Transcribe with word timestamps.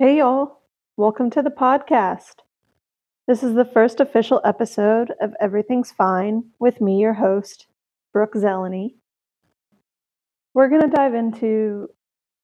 Hey, 0.00 0.18
y'all. 0.18 0.58
Welcome 0.96 1.30
to 1.30 1.40
the 1.40 1.50
podcast. 1.50 2.40
This 3.28 3.44
is 3.44 3.54
the 3.54 3.64
first 3.64 4.00
official 4.00 4.40
episode 4.44 5.12
of 5.20 5.34
Everything's 5.40 5.92
Fine 5.92 6.46
with 6.58 6.80
me, 6.80 6.98
your 6.98 7.12
host, 7.12 7.68
Brooke 8.12 8.34
Zeleny. 8.34 8.94
We're 10.52 10.68
going 10.68 10.82
to 10.82 10.88
dive 10.88 11.14
into 11.14 11.90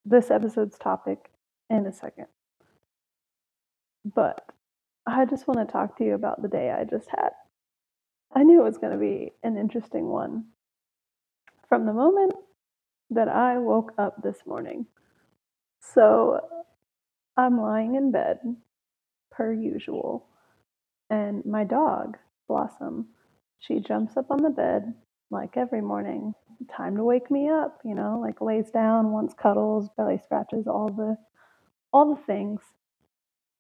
this 0.04 0.30
episode's 0.30 0.78
topic 0.78 1.28
in 1.68 1.86
a 1.86 1.92
second. 1.92 2.26
But 4.04 4.46
I 5.04 5.24
just 5.24 5.48
want 5.48 5.58
to 5.58 5.72
talk 5.72 5.98
to 5.98 6.04
you 6.04 6.14
about 6.14 6.42
the 6.42 6.48
day 6.48 6.70
I 6.70 6.84
just 6.84 7.08
had. 7.10 7.30
I 8.32 8.44
knew 8.44 8.60
it 8.60 8.64
was 8.64 8.78
going 8.78 8.92
to 8.92 8.98
be 8.98 9.32
an 9.42 9.56
interesting 9.56 10.06
one. 10.06 10.44
From 11.68 11.84
the 11.84 11.92
moment 11.92 12.34
that 13.10 13.26
I 13.26 13.58
woke 13.58 13.92
up 13.98 14.22
this 14.22 14.38
morning. 14.46 14.86
So 15.80 16.42
I'm 17.40 17.60
lying 17.60 17.96
in 17.96 18.12
bed, 18.12 18.40
per 19.32 19.52
usual, 19.52 20.28
and 21.10 21.44
my 21.46 21.64
dog, 21.64 22.16
Blossom, 22.48 23.08
she 23.60 23.80
jumps 23.80 24.16
up 24.16 24.30
on 24.30 24.42
the 24.42 24.50
bed 24.50 24.94
like 25.30 25.56
every 25.56 25.80
morning. 25.82 26.34
Time 26.76 26.96
to 26.96 27.04
wake 27.04 27.30
me 27.30 27.48
up, 27.50 27.80
you 27.84 27.94
know, 27.94 28.18
like 28.20 28.40
lays 28.40 28.70
down, 28.70 29.12
wants 29.12 29.34
cuddles, 29.34 29.88
belly 29.96 30.18
scratches, 30.24 30.66
all 30.66 30.88
the 30.88 31.16
all 31.92 32.14
the 32.14 32.22
things. 32.22 32.60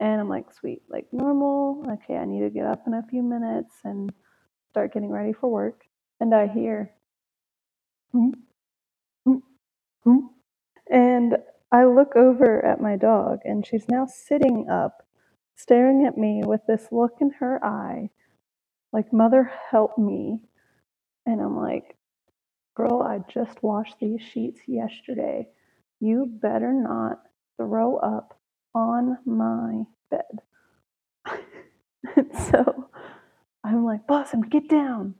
And 0.00 0.20
I'm 0.20 0.28
like, 0.28 0.52
sweet, 0.54 0.82
like 0.90 1.06
normal. 1.12 1.84
Okay, 1.90 2.16
I 2.16 2.24
need 2.26 2.40
to 2.42 2.50
get 2.50 2.66
up 2.66 2.84
in 2.86 2.94
a 2.94 3.04
few 3.10 3.22
minutes 3.22 3.74
and 3.84 4.12
start 4.70 4.94
getting 4.94 5.10
ready 5.10 5.32
for 5.34 5.50
work. 5.50 5.82
And 6.20 6.34
I 6.34 6.46
hear, 6.48 6.92
"Hmm, 8.12 8.30
hmm, 9.26 9.36
hmm." 10.04 10.18
and 10.90 11.38
I 11.72 11.84
look 11.84 12.16
over 12.16 12.64
at 12.64 12.80
my 12.80 12.96
dog, 12.96 13.40
and 13.44 13.66
she's 13.66 13.88
now 13.88 14.06
sitting 14.06 14.68
up, 14.70 15.06
staring 15.56 16.06
at 16.06 16.18
me 16.18 16.42
with 16.44 16.62
this 16.68 16.88
look 16.92 17.12
in 17.20 17.30
her 17.40 17.64
eye, 17.64 18.10
like, 18.92 19.12
Mother, 19.12 19.52
help 19.70 19.98
me. 19.98 20.40
And 21.26 21.40
I'm 21.40 21.56
like, 21.56 21.96
girl, 22.76 23.02
I 23.02 23.20
just 23.32 23.62
washed 23.62 23.96
these 24.00 24.22
sheets 24.22 24.60
yesterday. 24.68 25.48
You 26.00 26.26
better 26.42 26.72
not 26.72 27.20
throw 27.58 27.98
up 27.98 28.38
on 28.74 29.18
my 29.26 29.84
bed. 30.10 30.40
And 32.16 32.26
so 32.52 32.88
I'm 33.64 33.84
like, 33.84 34.06
Blossom, 34.06 34.42
get 34.42 34.68
down. 34.68 35.14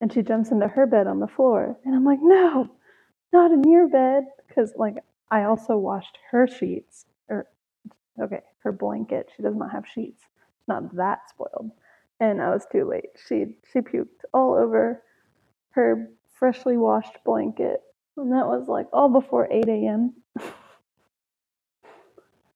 And 0.00 0.12
she 0.12 0.22
jumps 0.22 0.50
into 0.52 0.68
her 0.68 0.86
bed 0.86 1.06
on 1.08 1.20
the 1.20 1.28
floor. 1.28 1.78
And 1.84 1.94
I'm 1.94 2.04
like, 2.04 2.20
no, 2.22 2.70
not 3.32 3.52
in 3.52 3.64
your 3.64 3.88
bed. 3.88 4.24
Because, 4.48 4.72
like, 4.76 4.96
I 5.30 5.44
also 5.44 5.76
washed 5.76 6.18
her 6.30 6.46
sheets, 6.46 7.06
or, 7.28 7.46
okay, 8.20 8.42
her 8.62 8.72
blanket. 8.72 9.30
She 9.36 9.42
does 9.42 9.56
not 9.56 9.72
have 9.72 9.84
sheets. 9.86 10.22
Not 10.68 10.94
that 10.96 11.28
spoiled. 11.30 11.70
And 12.20 12.42
I 12.42 12.50
was 12.50 12.66
too 12.70 12.88
late. 12.88 13.10
She, 13.28 13.56
she 13.72 13.80
puked 13.80 14.24
all 14.34 14.54
over 14.54 15.02
her 15.70 16.10
freshly 16.38 16.76
washed 16.76 17.18
blanket. 17.24 17.80
And 18.16 18.32
that 18.32 18.46
was 18.46 18.68
like 18.68 18.86
all 18.92 19.08
before 19.08 19.48
8 19.50 19.68
a.m. 19.68 20.14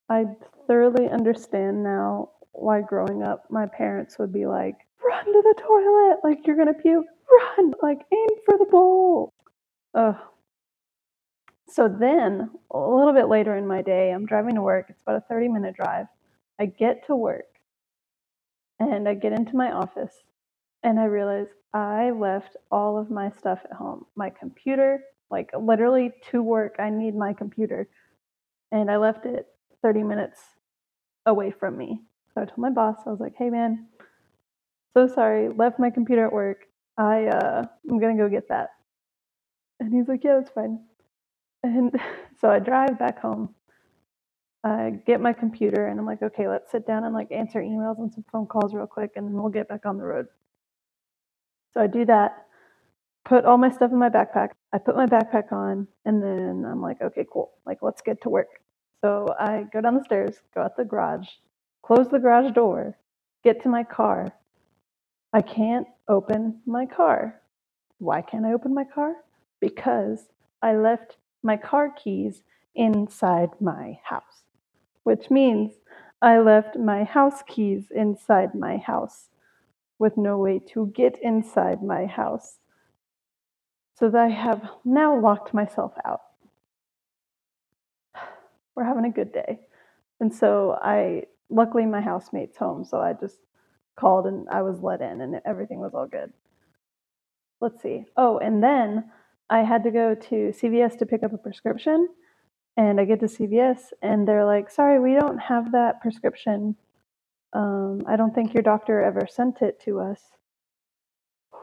I 0.08 0.24
thoroughly 0.66 1.08
understand 1.08 1.82
now 1.82 2.30
why 2.52 2.80
growing 2.82 3.22
up 3.22 3.44
my 3.50 3.66
parents 3.66 4.18
would 4.18 4.32
be 4.32 4.46
like, 4.46 4.76
run 5.04 5.24
to 5.26 5.42
the 5.42 5.62
toilet, 5.62 6.18
like 6.24 6.46
you're 6.46 6.56
gonna 6.56 6.74
puke, 6.74 7.06
run, 7.58 7.74
like 7.82 8.00
aim 8.12 8.28
for 8.46 8.58
the 8.58 8.66
bowl. 8.70 9.32
Ugh. 9.94 10.16
So 11.70 11.88
then, 11.88 12.50
a 12.72 12.78
little 12.78 13.14
bit 13.14 13.28
later 13.28 13.56
in 13.56 13.66
my 13.66 13.82
day, 13.82 14.12
I'm 14.12 14.26
driving 14.26 14.56
to 14.56 14.62
work. 14.62 14.86
It's 14.90 15.02
about 15.02 15.16
a 15.16 15.22
30 15.28 15.48
minute 15.48 15.76
drive. 15.76 16.06
I 16.60 16.66
get 16.66 17.06
to 17.08 17.16
work 17.16 17.46
and 18.80 19.08
I 19.08 19.14
get 19.14 19.32
into 19.32 19.56
my 19.56 19.72
office 19.72 20.14
and 20.84 21.00
I 21.00 21.04
realize 21.04 21.48
I 21.74 22.10
left 22.12 22.56
all 22.72 22.98
of 22.98 23.10
my 23.10 23.30
stuff 23.38 23.60
at 23.64 23.72
home. 23.74 24.06
My 24.16 24.30
computer, 24.30 25.00
like 25.30 25.50
literally 25.58 26.12
to 26.30 26.42
work, 26.42 26.76
I 26.78 26.90
need 26.90 27.16
my 27.16 27.32
computer. 27.34 27.88
And 28.72 28.90
I 28.90 28.98
left 28.98 29.26
it 29.26 29.48
30 29.82 30.04
minutes 30.04 30.40
away 31.26 31.52
from 31.52 31.78
me. 31.78 32.00
So 32.34 32.42
I 32.42 32.46
told 32.46 32.58
my 32.58 32.70
boss, 32.70 32.98
I 33.06 33.10
was 33.10 33.20
like, 33.20 33.34
hey 33.38 33.50
man, 33.50 33.88
so 34.94 35.08
sorry, 35.08 35.48
left 35.50 35.78
my 35.78 35.90
computer 35.90 36.26
at 36.26 36.32
work. 36.32 36.66
I 36.98 37.26
uh 37.26 37.64
I'm 37.90 38.00
gonna 38.00 38.16
go 38.18 38.28
get 38.28 38.48
that. 38.50 38.70
And 39.80 39.94
he's 39.94 40.08
like, 40.08 40.24
Yeah, 40.24 40.36
that's 40.38 40.50
fine. 40.52 40.80
And 41.62 41.92
so 42.40 42.50
I 42.50 42.58
drive 42.58 42.98
back 42.98 43.20
home. 43.20 43.54
I 44.62 45.00
get 45.06 45.20
my 45.20 45.32
computer 45.32 45.86
and 45.86 45.98
I'm 45.98 46.04
like, 46.04 46.22
okay, 46.22 46.46
let's 46.46 46.70
sit 46.70 46.86
down 46.86 47.04
and 47.04 47.14
like 47.14 47.32
answer 47.32 47.60
emails 47.60 47.98
and 47.98 48.12
some 48.12 48.24
phone 48.30 48.46
calls 48.46 48.74
real 48.74 48.86
quick 48.86 49.12
and 49.16 49.26
then 49.26 49.34
we'll 49.34 49.50
get 49.50 49.68
back 49.68 49.86
on 49.86 49.96
the 49.96 50.04
road. 50.04 50.26
So 51.72 51.80
I 51.80 51.86
do 51.86 52.04
that, 52.06 52.46
put 53.24 53.46
all 53.46 53.56
my 53.56 53.70
stuff 53.70 53.90
in 53.90 53.98
my 53.98 54.10
backpack. 54.10 54.50
I 54.72 54.78
put 54.78 54.96
my 54.96 55.06
backpack 55.06 55.50
on 55.50 55.88
and 56.04 56.22
then 56.22 56.66
I'm 56.70 56.82
like, 56.82 57.00
okay, 57.00 57.24
cool. 57.32 57.52
Like 57.64 57.78
let's 57.80 58.02
get 58.02 58.20
to 58.22 58.28
work. 58.28 58.60
So 59.00 59.34
I 59.38 59.64
go 59.72 59.80
down 59.80 59.94
the 59.94 60.04
stairs, 60.04 60.42
go 60.54 60.60
out 60.60 60.76
the 60.76 60.84
garage, 60.84 61.26
close 61.82 62.08
the 62.08 62.18
garage 62.18 62.52
door, 62.52 62.98
get 63.42 63.62
to 63.62 63.70
my 63.70 63.82
car. 63.82 64.34
I 65.32 65.40
can't 65.40 65.86
open 66.06 66.60
my 66.66 66.84
car. 66.84 67.40
Why 67.98 68.20
can't 68.20 68.44
I 68.44 68.52
open 68.52 68.74
my 68.74 68.84
car? 68.84 69.14
Because 69.60 70.26
I 70.60 70.74
left 70.74 71.16
my 71.42 71.56
car 71.56 71.90
keys 71.90 72.42
inside 72.74 73.50
my 73.60 73.98
house, 74.04 74.44
which 75.04 75.30
means 75.30 75.72
I 76.22 76.38
left 76.38 76.76
my 76.76 77.04
house 77.04 77.42
keys 77.46 77.86
inside 77.94 78.54
my 78.54 78.76
house 78.76 79.28
with 79.98 80.16
no 80.16 80.38
way 80.38 80.60
to 80.72 80.92
get 80.94 81.18
inside 81.22 81.82
my 81.82 82.06
house. 82.06 82.58
So 83.98 84.08
that 84.08 84.20
I 84.20 84.28
have 84.28 84.62
now 84.84 85.18
locked 85.18 85.52
myself 85.52 85.92
out. 86.06 86.20
We're 88.74 88.84
having 88.84 89.04
a 89.04 89.10
good 89.10 89.32
day. 89.32 89.60
And 90.20 90.34
so 90.34 90.78
I, 90.80 91.24
luckily, 91.50 91.84
my 91.86 92.00
housemate's 92.00 92.56
home. 92.56 92.84
So 92.84 92.98
I 93.00 93.12
just 93.12 93.38
called 93.96 94.26
and 94.26 94.48
I 94.48 94.62
was 94.62 94.80
let 94.80 95.02
in 95.02 95.20
and 95.20 95.40
everything 95.44 95.80
was 95.80 95.92
all 95.94 96.06
good. 96.06 96.32
Let's 97.60 97.82
see. 97.82 98.06
Oh, 98.16 98.38
and 98.38 98.62
then 98.62 99.04
I 99.50 99.58
had 99.58 99.82
to 99.82 99.90
go 99.90 100.14
to 100.14 100.34
CVS 100.34 100.96
to 100.98 101.06
pick 101.06 101.24
up 101.24 101.32
a 101.32 101.38
prescription. 101.38 102.08
And 102.76 103.00
I 103.00 103.04
get 103.04 103.20
to 103.20 103.26
CVS 103.26 103.92
and 104.00 104.26
they're 104.26 104.46
like, 104.46 104.70
sorry, 104.70 105.00
we 105.00 105.14
don't 105.14 105.38
have 105.38 105.72
that 105.72 106.00
prescription. 106.00 106.76
Um, 107.52 108.02
I 108.06 108.16
don't 108.16 108.34
think 108.34 108.54
your 108.54 108.62
doctor 108.62 109.02
ever 109.02 109.26
sent 109.28 109.60
it 109.60 109.80
to 109.84 110.00
us. 110.00 110.20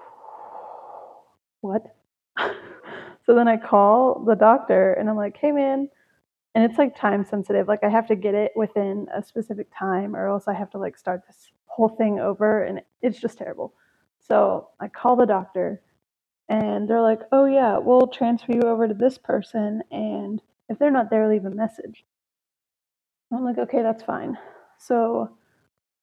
What? 1.61 1.95
so 3.25 3.33
then 3.33 3.47
I 3.47 3.57
call 3.57 4.23
the 4.23 4.35
doctor 4.35 4.93
and 4.93 5.09
I'm 5.09 5.15
like, 5.15 5.37
hey 5.37 5.51
man, 5.51 5.89
and 6.53 6.63
it's 6.63 6.77
like 6.77 6.95
time 6.95 7.25
sensitive. 7.25 7.67
Like 7.67 7.83
I 7.83 7.89
have 7.89 8.07
to 8.07 8.15
get 8.15 8.35
it 8.35 8.51
within 8.55 9.07
a 9.13 9.23
specific 9.23 9.67
time 9.77 10.15
or 10.15 10.27
else 10.27 10.47
I 10.47 10.53
have 10.53 10.69
to 10.71 10.77
like 10.77 10.97
start 10.97 11.23
this 11.25 11.49
whole 11.65 11.89
thing 11.89 12.19
over 12.19 12.63
and 12.63 12.81
it's 13.01 13.19
just 13.19 13.39
terrible. 13.39 13.73
So 14.19 14.69
I 14.79 14.87
call 14.87 15.15
the 15.15 15.25
doctor 15.25 15.81
and 16.49 16.89
they're 16.89 17.01
like, 17.01 17.21
oh 17.31 17.45
yeah, 17.45 17.77
we'll 17.77 18.07
transfer 18.07 18.53
you 18.53 18.61
over 18.61 18.87
to 18.87 18.93
this 18.93 19.17
person 19.17 19.81
and 19.91 20.41
if 20.69 20.77
they're 20.79 20.91
not 20.91 21.09
there, 21.09 21.29
leave 21.29 21.45
a 21.45 21.49
message. 21.49 22.03
I'm 23.31 23.43
like, 23.43 23.57
okay, 23.57 23.81
that's 23.81 24.03
fine. 24.03 24.37
So 24.77 25.29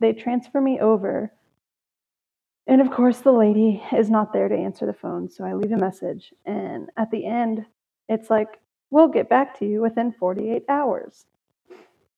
they 0.00 0.12
transfer 0.12 0.60
me 0.60 0.80
over. 0.80 1.32
And 2.66 2.80
of 2.80 2.90
course, 2.90 3.20
the 3.20 3.32
lady 3.32 3.82
is 3.96 4.10
not 4.10 4.32
there 4.32 4.48
to 4.48 4.56
answer 4.56 4.86
the 4.86 4.92
phone. 4.92 5.28
So 5.30 5.44
I 5.44 5.54
leave 5.54 5.72
a 5.72 5.76
message. 5.76 6.32
And 6.46 6.88
at 6.96 7.10
the 7.10 7.26
end, 7.26 7.66
it's 8.08 8.30
like, 8.30 8.60
we'll 8.90 9.08
get 9.08 9.28
back 9.28 9.58
to 9.58 9.66
you 9.66 9.82
within 9.82 10.12
48 10.12 10.64
hours. 10.68 11.26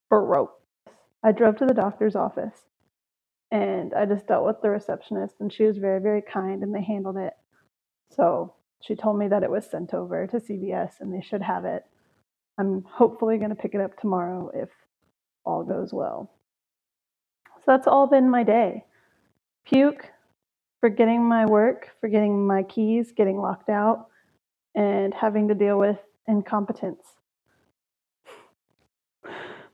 Broke. 0.09 0.53
I 1.23 1.33
drove 1.33 1.57
to 1.57 1.67
the 1.67 1.75
doctor's 1.75 2.15
office 2.15 2.67
and 3.51 3.95
I 3.95 4.07
just 4.07 4.27
dealt 4.27 4.45
with 4.45 4.61
the 4.61 4.71
receptionist, 4.71 5.37
and 5.41 5.53
she 5.53 5.65
was 5.65 5.79
very, 5.79 6.01
very 6.01 6.23
kind 6.23 6.63
and 6.63 6.75
they 6.75 6.83
handled 6.83 7.17
it. 7.17 7.33
So 8.11 8.55
she 8.81 8.95
told 8.95 9.19
me 9.19 9.29
that 9.29 9.43
it 9.43 9.51
was 9.51 9.67
sent 9.67 9.95
over 9.95 10.27
to 10.27 10.39
CVS 10.39 11.01
and 11.01 11.13
they 11.13 11.21
should 11.21 11.43
have 11.43 11.65
it. 11.65 11.85
I'm 12.59 12.85
hopefully 12.91 13.39
going 13.39 13.51
to 13.51 13.57
pick 13.57 13.75
it 13.75 13.81
up 13.81 13.99
tomorrow 13.99 14.51
if 14.55 14.71
all 15.45 15.65
goes 15.65 15.93
well. 15.93 16.31
So 17.59 17.63
that's 17.67 17.87
all 17.87 18.07
been 18.07 18.31
my 18.31 18.43
day. 18.45 18.85
Puke, 19.67 20.11
forgetting 20.81 21.23
my 21.23 21.47
work, 21.47 21.91
forgetting 22.01 22.47
my 22.47 22.63
keys, 22.63 23.13
getting 23.13 23.39
locked 23.39 23.69
out, 23.69 24.07
and 24.75 25.13
having 25.13 25.49
to 25.49 25.55
deal 25.55 25.79
with 25.79 25.99
incompetence. 26.29 27.03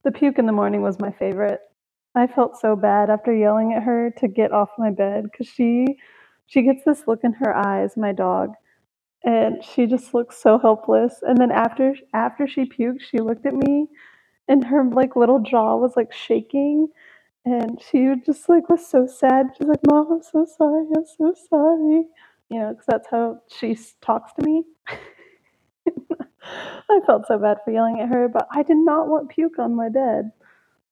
The 0.05 0.11
puke 0.11 0.39
in 0.39 0.47
the 0.47 0.53
morning 0.53 0.83
was 0.83 0.99
my 0.99 1.13
favorite. 1.13 1.61
I 2.15 2.27
felt 2.27 2.59
so 2.59 2.77
bad 2.77 3.11
after 3.11 3.35
yelling 3.35 3.73
at 3.73 3.83
her 3.83 4.13
to 4.19 4.29
get 4.29 4.53
off 4.53 4.71
my 4.79 4.91
bed 4.91 5.25
because 5.31 5.47
she 5.47 5.87
she 6.53 6.61
gets 6.63 6.85
this 6.85 7.05
look 7.07 7.21
in 7.25 7.33
her 7.33 7.57
eyes, 7.57 7.97
my 7.97 8.13
dog, 8.13 8.53
and 9.25 9.65
she 9.65 9.87
just 9.87 10.13
looks 10.13 10.37
so 10.37 10.59
helpless. 10.59 11.15
And 11.23 11.39
then 11.39 11.51
after 11.51 11.95
after 12.13 12.47
she 12.47 12.67
puked, 12.67 13.01
she 13.01 13.21
looked 13.21 13.47
at 13.47 13.55
me 13.55 13.87
and 14.49 14.63
her 14.65 14.85
like 14.85 15.17
little 15.17 15.41
jaw 15.41 15.77
was 15.77 15.95
like 15.97 16.13
shaking. 16.13 16.89
And 17.47 17.81
she 17.83 18.13
just 18.27 18.51
like 18.51 18.69
was 18.69 18.87
so 18.87 19.07
sad. 19.07 19.47
She's 19.57 19.67
like 19.67 19.81
mom 19.87 20.13
i'm 20.13 20.23
so 20.23 20.45
sorry. 20.45 20.85
I'm 20.95 21.07
so 21.07 21.35
sorry. 21.49 22.05
You 22.51 22.59
know 22.59 22.71
because 22.73 22.87
that's 22.87 23.09
how 23.11 23.41
she 23.49 23.79
talks 24.03 24.33
to 24.35 24.43
me. 24.47 24.65
I 26.91 27.01
felt 27.07 27.27
so 27.29 27.39
bad 27.39 27.59
for 27.65 27.71
yelling 27.73 28.01
at 28.01 28.09
her 28.09 28.29
but 28.29 28.49
i 28.53 28.63
did 28.63 28.77
not 28.77 29.09
want 29.09 29.31
puke 29.31 29.59
on 29.59 29.75
my 29.75 29.89
bed. 29.89 30.33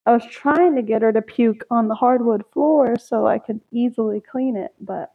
I 0.07 0.13
was 0.13 0.25
trying 0.25 0.75
to 0.75 0.81
get 0.81 1.03
her 1.03 1.13
to 1.13 1.21
puke 1.21 1.63
on 1.69 1.87
the 1.87 1.95
hardwood 1.95 2.43
floor 2.51 2.95
so 2.97 3.27
i 3.27 3.37
could 3.37 3.61
easily 3.71 4.21
clean 4.21 4.55
it 4.55 4.73
but 4.79 5.11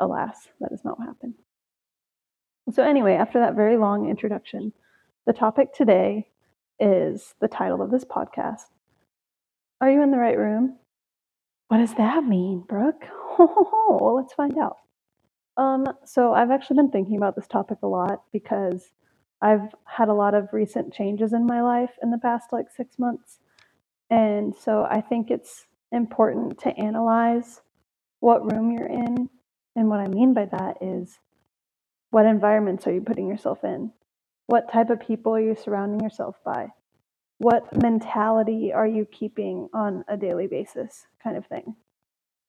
alas 0.00 0.48
that 0.60 0.72
is 0.72 0.84
not 0.84 0.98
what 0.98 1.08
happened 1.08 1.34
so 2.72 2.82
anyway 2.82 3.14
after 3.14 3.40
that 3.40 3.54
very 3.56 3.76
long 3.76 4.08
introduction 4.10 4.72
the 5.26 5.32
topic 5.32 5.74
today 5.74 6.28
is 6.80 7.34
the 7.40 7.48
title 7.48 7.82
of 7.82 7.90
this 7.90 8.04
podcast 8.04 8.64
Are 9.80 9.92
you 9.92 10.02
in 10.02 10.10
the 10.12 10.18
right 10.18 10.38
room? 10.38 10.78
What 11.68 11.78
does 11.78 11.94
that 11.96 12.24
mean, 12.24 12.64
Brooke? 12.68 13.04
well, 13.38 14.16
let's 14.16 14.34
find 14.34 14.58
out. 14.58 14.78
Um, 15.56 15.86
so 16.04 16.34
I've 16.34 16.50
actually 16.52 16.76
been 16.76 16.90
thinking 16.92 17.16
about 17.16 17.36
this 17.36 17.48
topic 17.48 17.78
a 17.82 17.88
lot 17.88 18.22
because 18.32 18.90
I've 19.42 19.74
had 19.84 20.08
a 20.08 20.14
lot 20.14 20.34
of 20.34 20.50
recent 20.52 20.94
changes 20.94 21.32
in 21.34 21.46
my 21.46 21.62
life 21.62 21.92
in 22.02 22.10
the 22.10 22.18
past 22.18 22.52
like 22.52 22.66
six 22.76 22.98
months. 22.98 23.40
And 24.10 24.54
so 24.56 24.86
I 24.90 25.00
think 25.02 25.30
it's 25.30 25.66
important 25.92 26.58
to 26.60 26.76
analyze 26.78 27.62
what 28.20 28.52
room 28.52 28.72
you're 28.72 28.88
in. 28.88 29.30
And 29.76 29.88
what 29.90 30.00
I 30.00 30.08
mean 30.08 30.34
by 30.34 30.46
that 30.46 30.78
is 30.80 31.18
what 32.10 32.26
environments 32.26 32.86
are 32.86 32.92
you 32.92 33.02
putting 33.02 33.28
yourself 33.28 33.62
in? 33.62 33.92
What 34.46 34.72
type 34.72 34.90
of 34.90 35.00
people 35.00 35.34
are 35.34 35.40
you 35.40 35.54
surrounding 35.54 36.00
yourself 36.00 36.36
by? 36.44 36.68
What 37.38 37.80
mentality 37.82 38.72
are 38.72 38.86
you 38.86 39.04
keeping 39.04 39.68
on 39.74 40.04
a 40.08 40.16
daily 40.16 40.46
basis, 40.46 41.06
kind 41.22 41.36
of 41.36 41.46
thing? 41.46 41.76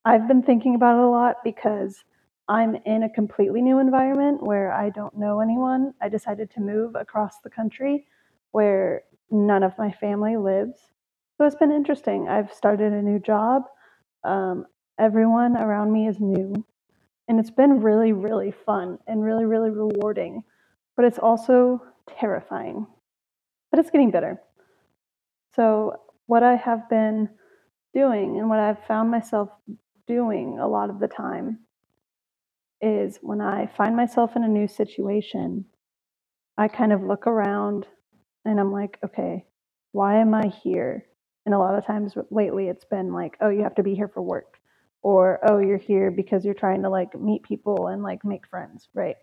I've 0.06 0.28
been 0.28 0.42
thinking 0.42 0.76
about 0.76 0.98
it 0.98 1.04
a 1.04 1.10
lot 1.10 1.38
because 1.44 2.06
I'm 2.48 2.76
in 2.86 3.04
a 3.04 3.10
completely 3.10 3.62
new 3.62 3.80
environment 3.80 4.42
where 4.42 4.72
I 4.72 4.90
don't 4.90 5.18
know 5.18 5.42
anyone. 5.42 5.94
I 6.02 6.08
decided 6.08 6.50
to 6.52 6.62
move 6.62 6.96
across 6.96 7.40
the 7.44 7.50
country 7.50 8.08
where 8.52 9.04
none 9.30 9.64
of 9.64 9.78
my 9.78 9.92
family 9.92 10.38
lives. 10.38 10.80
So 11.38 11.46
it's 11.46 11.58
been 11.58 11.74
interesting. 11.74 12.30
I've 12.30 12.54
started 12.54 12.94
a 12.94 13.02
new 13.02 13.20
job. 13.20 13.64
Um, 14.24 14.66
everyone 14.98 15.58
around 15.58 15.92
me 15.92 16.08
is 16.08 16.22
new. 16.22 16.64
And 17.28 17.40
it's 17.40 17.52
been 17.52 17.82
really, 17.82 18.14
really 18.14 18.54
fun 18.66 19.00
and 19.08 19.24
really, 19.24 19.46
really 19.46 19.70
rewarding. 19.70 20.44
But 20.96 21.06
it's 21.06 21.20
also 21.20 21.82
terrifying. 22.20 22.88
But 23.70 23.80
it's 23.80 23.92
getting 23.92 24.12
better. 24.12 24.42
So, 25.56 26.02
what 26.28 26.44
I 26.44 26.56
have 26.56 26.90
been 26.90 27.30
doing 27.94 28.38
and 28.38 28.50
what 28.50 28.60
I've 28.60 28.84
found 28.86 29.10
myself 29.10 29.50
doing 30.08 30.60
a 30.60 30.68
lot 30.68 30.90
of 30.90 31.00
the 31.00 31.08
time 31.08 31.60
is 32.82 33.20
when 33.22 33.42
I 33.42 33.68
find 33.68 33.96
myself 33.96 34.36
in 34.36 34.44
a 34.44 34.48
new 34.48 34.68
situation, 34.68 35.66
I 36.58 36.68
kind 36.68 36.94
of 36.94 37.04
look 37.04 37.28
around 37.28 37.86
and 38.46 38.60
I'm 38.60 38.72
like, 38.72 38.98
okay, 39.04 39.46
why 39.92 40.20
am 40.20 40.34
I 40.34 40.48
here? 40.48 41.06
And 41.46 41.56
a 41.56 41.60
lot 41.60 41.78
of 41.78 41.86
times 41.86 42.14
lately 42.30 42.68
it's 42.68 42.86
been 42.86 43.14
like, 43.14 43.38
oh, 43.42 43.50
you 43.50 43.64
have 43.64 43.76
to 43.76 43.84
be 43.84 43.96
here 43.96 44.08
for 44.08 44.22
work. 44.22 44.60
Or, 45.02 45.40
oh, 45.48 45.60
you're 45.60 45.78
here 45.78 46.12
because 46.12 46.44
you're 46.44 46.54
trying 46.54 46.82
to 46.84 46.90
like 46.90 47.20
meet 47.20 47.44
people 47.44 47.88
and 47.88 48.04
like 48.04 48.26
make 48.26 48.48
friends, 48.48 48.90
right? 48.94 49.16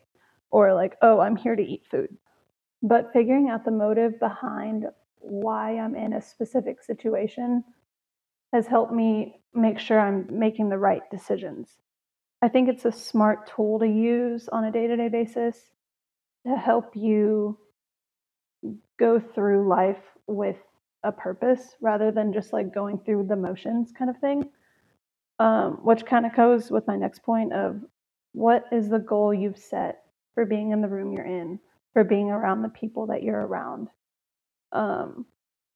Or 0.51 0.73
like, 0.73 0.97
oh, 1.03 1.21
I'm 1.21 1.37
here 1.37 1.57
to 1.57 1.63
eat 1.63 1.83
food. 1.91 2.17
But 2.83 3.13
figuring 3.13 3.49
out 3.49 3.65
the 3.65 3.71
motive 3.71 4.19
behind 4.21 4.87
why 5.19 5.79
I'm 5.79 5.97
in 5.97 6.13
a 6.13 6.23
specific 6.23 6.83
situation 6.83 7.65
has 8.53 8.67
helped 8.67 8.93
me 8.93 9.41
make 9.55 9.79
sure 9.79 9.99
I'm 9.99 10.27
making 10.31 10.69
the 10.69 10.79
right 10.79 11.03
decisions. 11.11 11.77
I 12.43 12.49
think 12.49 12.69
it's 12.69 12.85
a 12.85 12.93
smart 12.93 13.51
tool 13.55 13.79
to 13.79 13.87
use 13.87 14.49
on 14.49 14.65
a 14.65 14.71
day 14.71 14.87
to 14.87 14.97
day 14.97 15.09
basis 15.09 15.59
to 16.47 16.55
help 16.57 16.95
you 16.95 17.59
go 18.99 19.19
through 19.19 19.69
life 19.69 20.03
with 20.27 20.57
a 21.03 21.13
purpose 21.13 21.77
rather 21.81 22.11
than 22.11 22.33
just 22.33 22.53
like 22.53 22.75
going 22.75 22.99
through 22.99 23.27
the 23.29 23.37
motions 23.37 23.93
kind 23.97 24.11
of 24.11 24.19
thing. 24.19 24.51
Um, 25.39 25.81
which 25.83 26.07
kind 26.07 26.27
of 26.27 26.35
goes 26.37 26.71
with 26.71 26.87
my 26.87 26.97
next 26.97 27.23
point 27.25 27.53
of 27.53 27.81
what 28.33 28.65
is 28.73 28.89
the 28.89 29.01
goal 29.01 29.35
you've 29.35 29.59
set 29.59 30.03
for 30.35 30.47
being 30.47 30.73
in 30.73 30.81
the 30.81 30.89
room 30.89 31.13
you're 31.13 31.27
in, 31.27 31.59
for 31.93 32.05
being 32.05 32.31
around 32.31 32.63
the 32.63 32.69
people 32.69 33.07
that 33.09 33.23
you're 33.23 33.47
around. 33.47 33.89
Um, 34.73 35.27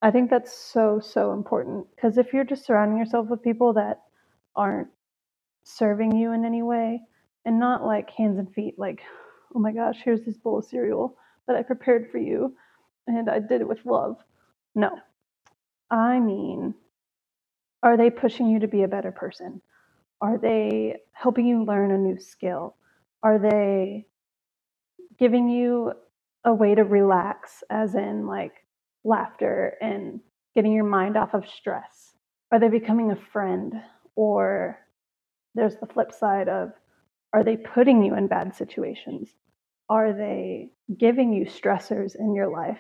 I 0.03 0.11
think 0.11 0.31
that's 0.31 0.53
so, 0.57 1.01
so 1.01 1.33
important 1.33 1.87
because 1.95 2.19
if 2.19 2.33
you're 2.33 2.45
just 2.45 2.67
surrounding 2.67 2.99
yourself 2.99 3.29
with 3.29 3.43
people 3.43 3.73
that 3.75 4.03
aren't 4.55 4.89
serving 5.65 6.17
you 6.17 6.33
in 6.33 6.45
any 6.45 6.63
way 6.63 7.01
and 7.45 7.59
not 7.59 7.85
like 7.85 8.11
hands 8.11 8.39
and 8.39 8.53
feet, 8.55 8.79
like, 8.79 9.01
oh 9.55 9.59
my 9.59 9.73
gosh, 9.73 9.99
here's 10.05 10.25
this 10.25 10.37
bowl 10.37 10.59
of 10.59 10.65
cereal 10.65 11.17
that 11.47 11.57
I 11.57 11.63
prepared 11.63 12.11
for 12.13 12.19
you 12.19 12.55
and 13.07 13.29
I 13.31 13.41
did 13.41 13.61
it 13.61 13.69
with 13.69 13.85
love. 13.85 14.17
No. 14.75 14.91
I 15.91 16.21
mean, 16.21 16.75
are 17.83 17.97
they 17.97 18.11
pushing 18.11 18.49
you 18.49 18.61
to 18.61 18.69
be 18.69 18.83
a 18.83 18.89
better 18.89 19.13
person? 19.13 19.61
Are 20.21 20.39
they 20.39 20.97
helping 21.13 21.47
you 21.47 21.65
learn 21.65 21.93
a 21.93 21.99
new 21.99 22.19
skill? 22.19 22.77
Are 23.23 23.39
they 23.39 24.07
giving 25.19 25.49
you 25.49 25.93
a 26.45 26.55
way 26.55 26.75
to 26.75 26.85
relax, 26.85 27.65
as 27.71 27.95
in 27.95 28.27
like 28.27 28.55
laughter 29.05 29.77
and 29.81 30.21
getting 30.55 30.73
your 30.73 30.85
mind 30.85 31.17
off 31.17 31.35
of 31.35 31.49
stress? 31.49 32.15
Are 32.53 32.59
they 32.61 32.69
becoming 32.69 33.11
a 33.13 33.17
friend? 33.33 33.75
Or 34.17 34.79
there's 35.55 35.77
the 35.77 35.87
flip 35.87 36.13
side 36.13 36.49
of 36.49 36.73
are 37.33 37.45
they 37.45 37.57
putting 37.57 38.03
you 38.05 38.17
in 38.17 38.27
bad 38.29 38.55
situations? 38.55 39.31
Are 39.89 40.13
they 40.13 40.71
giving 40.99 41.33
you 41.33 41.47
stressors 41.47 42.17
in 42.19 42.35
your 42.35 42.49
life? 42.51 42.79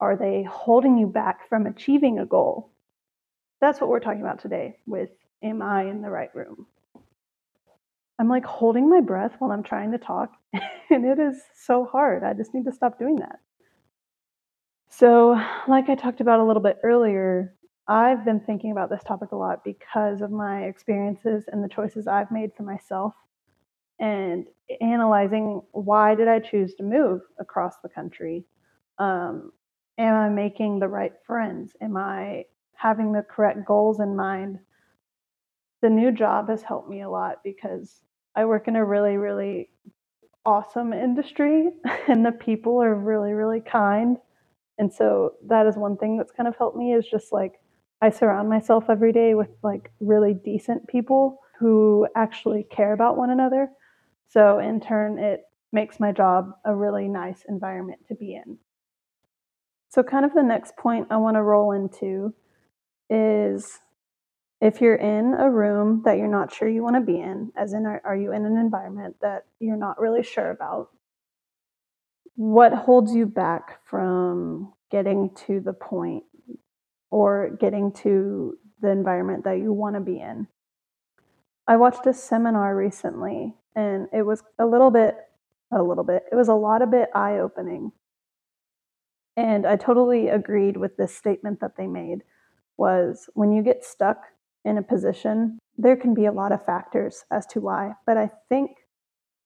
Are 0.00 0.16
they 0.16 0.44
holding 0.44 0.98
you 0.98 1.06
back 1.06 1.48
from 1.48 1.66
achieving 1.66 2.18
a 2.18 2.26
goal? 2.26 2.70
That's 3.60 3.80
what 3.80 3.90
we're 3.90 4.00
talking 4.00 4.22
about 4.22 4.40
today 4.40 4.78
with 4.86 5.10
Am 5.42 5.62
I 5.62 5.84
in 5.84 6.02
the 6.02 6.10
right 6.10 6.34
room? 6.34 6.66
I'm 8.18 8.28
like 8.28 8.44
holding 8.44 8.90
my 8.90 9.00
breath 9.00 9.36
while 9.38 9.50
I'm 9.50 9.62
trying 9.62 9.92
to 9.92 9.98
talk, 9.98 10.32
and 10.90 11.06
it 11.06 11.18
is 11.18 11.40
so 11.54 11.86
hard. 11.86 12.22
I 12.22 12.34
just 12.34 12.52
need 12.52 12.66
to 12.66 12.72
stop 12.72 12.98
doing 12.98 13.16
that. 13.16 13.36
So, 14.90 15.40
like 15.68 15.88
I 15.88 15.94
talked 15.94 16.20
about 16.20 16.40
a 16.40 16.44
little 16.44 16.62
bit 16.62 16.78
earlier, 16.84 17.54
I've 17.88 18.24
been 18.24 18.40
thinking 18.40 18.72
about 18.72 18.90
this 18.90 19.02
topic 19.02 19.32
a 19.32 19.36
lot 19.36 19.64
because 19.64 20.20
of 20.20 20.30
my 20.30 20.64
experiences 20.64 21.44
and 21.50 21.64
the 21.64 21.68
choices 21.68 22.06
I've 22.06 22.30
made 22.30 22.50
for 22.54 22.64
myself 22.64 23.14
and 23.98 24.46
analyzing 24.80 25.62
why 25.72 26.14
did 26.14 26.28
I 26.28 26.40
choose 26.40 26.74
to 26.74 26.82
move 26.82 27.22
across 27.38 27.76
the 27.82 27.88
country? 27.88 28.44
Um, 28.98 29.52
am 29.98 30.14
I 30.14 30.28
making 30.28 30.78
the 30.78 30.88
right 30.88 31.12
friends? 31.26 31.74
Am 31.80 31.96
I 31.96 32.44
having 32.80 33.12
the 33.12 33.22
correct 33.22 33.66
goals 33.66 34.00
in 34.00 34.16
mind? 34.16 34.58
The 35.82 35.90
new 35.90 36.12
job 36.12 36.48
has 36.48 36.62
helped 36.62 36.88
me 36.88 37.02
a 37.02 37.10
lot 37.10 37.42
because 37.44 38.02
I 38.34 38.44
work 38.44 38.68
in 38.68 38.76
a 38.76 38.84
really, 38.84 39.16
really 39.16 39.70
awesome 40.46 40.92
industry 40.92 41.68
and 42.08 42.24
the 42.24 42.32
people 42.32 42.82
are 42.82 42.94
really, 42.94 43.32
really 43.32 43.60
kind. 43.60 44.16
And 44.78 44.92
so 44.92 45.34
that 45.46 45.66
is 45.66 45.76
one 45.76 45.96
thing 45.96 46.16
that's 46.16 46.32
kind 46.32 46.48
of 46.48 46.56
helped 46.56 46.76
me 46.76 46.94
is 46.94 47.06
just 47.06 47.32
like 47.32 47.60
I 48.00 48.08
surround 48.08 48.48
myself 48.48 48.84
every 48.88 49.12
day 49.12 49.34
with 49.34 49.50
like 49.62 49.92
really 50.00 50.32
decent 50.32 50.86
people 50.88 51.40
who 51.58 52.08
actually 52.16 52.66
care 52.70 52.94
about 52.94 53.18
one 53.18 53.30
another. 53.30 53.68
So 54.28 54.58
in 54.58 54.80
turn, 54.80 55.18
it 55.18 55.42
makes 55.72 56.00
my 56.00 56.12
job 56.12 56.52
a 56.64 56.74
really 56.74 57.08
nice 57.08 57.44
environment 57.46 58.00
to 58.08 58.14
be 58.14 58.34
in. 58.34 58.56
So, 59.90 60.04
kind 60.04 60.24
of 60.24 60.32
the 60.32 60.42
next 60.42 60.76
point 60.76 61.08
I 61.10 61.16
want 61.16 61.34
to 61.34 61.42
roll 61.42 61.72
into 61.72 62.32
is 63.10 63.80
if 64.60 64.80
you're 64.80 64.94
in 64.94 65.34
a 65.34 65.50
room 65.50 66.02
that 66.04 66.18
you're 66.18 66.28
not 66.28 66.54
sure 66.54 66.68
you 66.68 66.82
want 66.82 66.96
to 66.96 67.00
be 67.00 67.18
in, 67.18 67.50
as 67.56 67.72
in, 67.72 67.86
are, 67.86 68.00
are 68.04 68.16
you 68.16 68.32
in 68.32 68.44
an 68.44 68.56
environment 68.56 69.16
that 69.20 69.46
you're 69.58 69.76
not 69.76 70.00
really 70.00 70.22
sure 70.22 70.50
about? 70.50 70.90
What 72.36 72.72
holds 72.72 73.14
you 73.14 73.26
back 73.26 73.84
from 73.84 74.72
getting 74.90 75.30
to 75.46 75.60
the 75.60 75.72
point 75.72 76.24
or 77.10 77.50
getting 77.58 77.92
to 77.92 78.58
the 78.80 78.90
environment 78.90 79.44
that 79.44 79.58
you 79.58 79.72
want 79.72 79.96
to 79.96 80.00
be 80.00 80.20
in? 80.20 80.46
I 81.66 81.76
watched 81.76 82.06
a 82.06 82.12
seminar 82.12 82.76
recently 82.76 83.54
and 83.74 84.08
it 84.12 84.22
was 84.22 84.42
a 84.58 84.66
little 84.66 84.90
bit, 84.90 85.16
a 85.72 85.82
little 85.82 86.04
bit, 86.04 86.24
it 86.30 86.34
was 86.34 86.48
a 86.48 86.54
lot 86.54 86.82
of 86.82 86.90
bit 86.90 87.08
eye 87.14 87.38
opening. 87.38 87.92
And 89.36 89.66
I 89.66 89.76
totally 89.76 90.28
agreed 90.28 90.76
with 90.76 90.96
this 90.96 91.14
statement 91.14 91.60
that 91.60 91.76
they 91.76 91.86
made 91.86 92.22
was 92.80 93.28
when 93.34 93.52
you 93.52 93.62
get 93.62 93.84
stuck 93.84 94.22
in 94.64 94.78
a 94.78 94.82
position, 94.82 95.58
there 95.76 95.96
can 95.96 96.14
be 96.14 96.24
a 96.24 96.32
lot 96.32 96.50
of 96.50 96.64
factors 96.64 97.24
as 97.30 97.46
to 97.46 97.60
why. 97.60 97.92
But 98.06 98.16
I 98.16 98.30
think, 98.48 98.70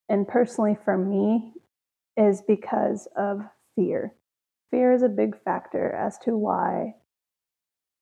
and 0.08 0.26
personally 0.26 0.78
for 0.84 0.96
me, 0.96 1.52
is 2.16 2.42
because 2.46 3.08
of 3.16 3.42
fear. 3.74 4.14
Fear 4.70 4.92
is 4.92 5.02
a 5.02 5.08
big 5.08 5.36
factor 5.42 5.90
as 5.90 6.16
to 6.18 6.36
why 6.36 6.94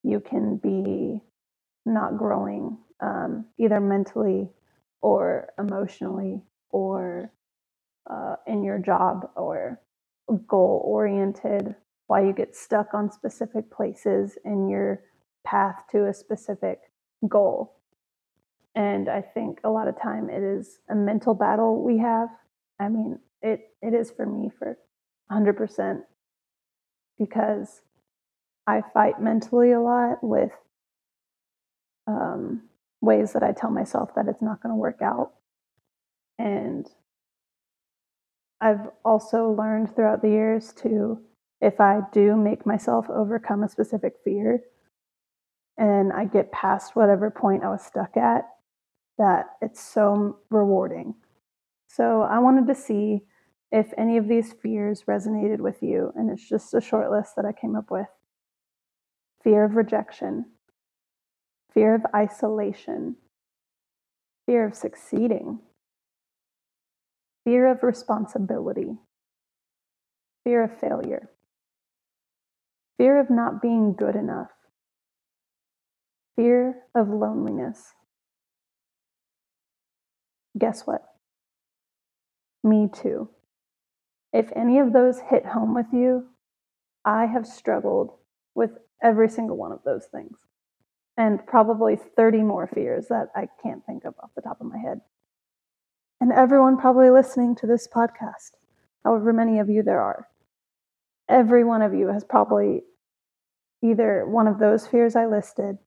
you 0.03 0.19
can 0.19 0.57
be 0.57 1.19
not 1.85 2.17
growing 2.17 2.77
um, 3.01 3.45
either 3.57 3.79
mentally 3.79 4.49
or 5.01 5.49
emotionally 5.57 6.41
or 6.69 7.31
uh, 8.09 8.35
in 8.45 8.63
your 8.63 8.77
job 8.77 9.29
or 9.35 9.81
goal 10.47 10.83
oriented, 10.85 11.75
why 12.07 12.21
you 12.23 12.33
get 12.33 12.55
stuck 12.55 12.93
on 12.93 13.11
specific 13.11 13.71
places 13.71 14.37
in 14.45 14.69
your 14.69 15.01
path 15.45 15.83
to 15.91 16.07
a 16.07 16.13
specific 16.13 16.79
goal. 17.27 17.75
And 18.75 19.09
I 19.09 19.21
think 19.21 19.59
a 19.63 19.69
lot 19.69 19.87
of 19.87 20.01
time 20.01 20.29
it 20.29 20.41
is 20.41 20.79
a 20.89 20.95
mental 20.95 21.33
battle 21.33 21.83
we 21.83 21.99
have. 21.99 22.29
I 22.79 22.89
mean, 22.89 23.19
it, 23.41 23.69
it 23.81 23.93
is 23.93 24.11
for 24.11 24.25
me 24.25 24.51
for 24.57 24.77
100% 25.31 26.01
because 27.19 27.81
I 28.65 28.81
fight 28.93 29.21
mentally 29.21 29.71
a 29.71 29.81
lot 29.81 30.23
with 30.23 30.51
um, 32.07 32.63
ways 33.01 33.33
that 33.33 33.43
I 33.43 33.51
tell 33.51 33.69
myself 33.69 34.15
that 34.15 34.27
it's 34.27 34.41
not 34.41 34.61
going 34.61 34.71
to 34.71 34.77
work 34.79 35.01
out. 35.01 35.33
And 36.39 36.89
I've 38.59 38.89
also 39.05 39.49
learned 39.49 39.95
throughout 39.95 40.21
the 40.21 40.29
years 40.29 40.73
to, 40.83 41.19
if 41.61 41.79
I 41.79 41.99
do 42.11 42.35
make 42.35 42.65
myself 42.65 43.09
overcome 43.09 43.61
a 43.63 43.69
specific 43.69 44.13
fear 44.23 44.61
and 45.77 46.13
I 46.13 46.25
get 46.25 46.51
past 46.51 46.95
whatever 46.95 47.31
point 47.31 47.63
I 47.63 47.69
was 47.69 47.83
stuck 47.83 48.15
at, 48.17 48.45
that 49.17 49.45
it's 49.61 49.81
so 49.81 50.37
rewarding. 50.49 51.15
So 51.87 52.21
I 52.21 52.39
wanted 52.39 52.67
to 52.67 52.75
see 52.75 53.21
if 53.71 53.91
any 53.97 54.17
of 54.17 54.27
these 54.27 54.53
fears 54.53 55.03
resonated 55.07 55.59
with 55.59 55.81
you, 55.81 56.11
and 56.15 56.29
it's 56.29 56.47
just 56.47 56.73
a 56.73 56.81
short 56.81 57.11
list 57.11 57.35
that 57.35 57.45
I 57.45 57.51
came 57.51 57.75
up 57.75 57.89
with. 57.89 58.07
Fear 59.43 59.65
of 59.65 59.75
rejection, 59.75 60.45
fear 61.73 61.95
of 61.95 62.05
isolation, 62.15 63.15
fear 64.45 64.65
of 64.65 64.75
succeeding, 64.75 65.59
fear 67.43 67.67
of 67.67 67.83
responsibility, 67.83 68.97
fear 70.43 70.63
of 70.63 70.79
failure, 70.79 71.29
fear 72.97 73.19
of 73.19 73.29
not 73.29 73.61
being 73.61 73.93
good 73.93 74.15
enough, 74.15 74.51
fear 76.35 76.75
of 76.95 77.09
loneliness. 77.09 77.93
Guess 80.57 80.83
what? 80.85 81.03
Me 82.63 82.89
too. 82.93 83.29
If 84.31 84.49
any 84.55 84.79
of 84.79 84.93
those 84.93 85.19
hit 85.19 85.45
home 85.45 85.73
with 85.73 85.87
you, 85.91 86.27
I 87.05 87.25
have 87.25 87.45
struggled 87.45 88.13
with 88.55 88.71
every 89.01 89.29
single 89.29 89.57
one 89.57 89.71
of 89.71 89.83
those 89.83 90.05
things 90.05 90.37
and 91.17 91.45
probably 91.45 91.95
30 91.95 92.41
more 92.43 92.67
fears 92.67 93.07
that 93.09 93.27
I 93.35 93.47
can't 93.61 93.85
think 93.85 94.05
of 94.05 94.15
off 94.23 94.31
the 94.35 94.41
top 94.41 94.61
of 94.61 94.67
my 94.67 94.77
head. 94.77 95.01
And 96.19 96.31
everyone 96.31 96.77
probably 96.77 97.09
listening 97.09 97.55
to 97.57 97.67
this 97.67 97.87
podcast, 97.87 98.51
however 99.03 99.33
many 99.33 99.59
of 99.59 99.69
you 99.69 99.83
there 99.83 100.01
are, 100.01 100.27
every 101.29 101.63
one 101.63 101.81
of 101.81 101.93
you 101.93 102.07
has 102.07 102.23
probably 102.23 102.83
either 103.83 104.25
one 104.25 104.47
of 104.47 104.59
those 104.59 104.87
fears 104.87 105.15
I 105.15 105.25
listed 105.25 105.77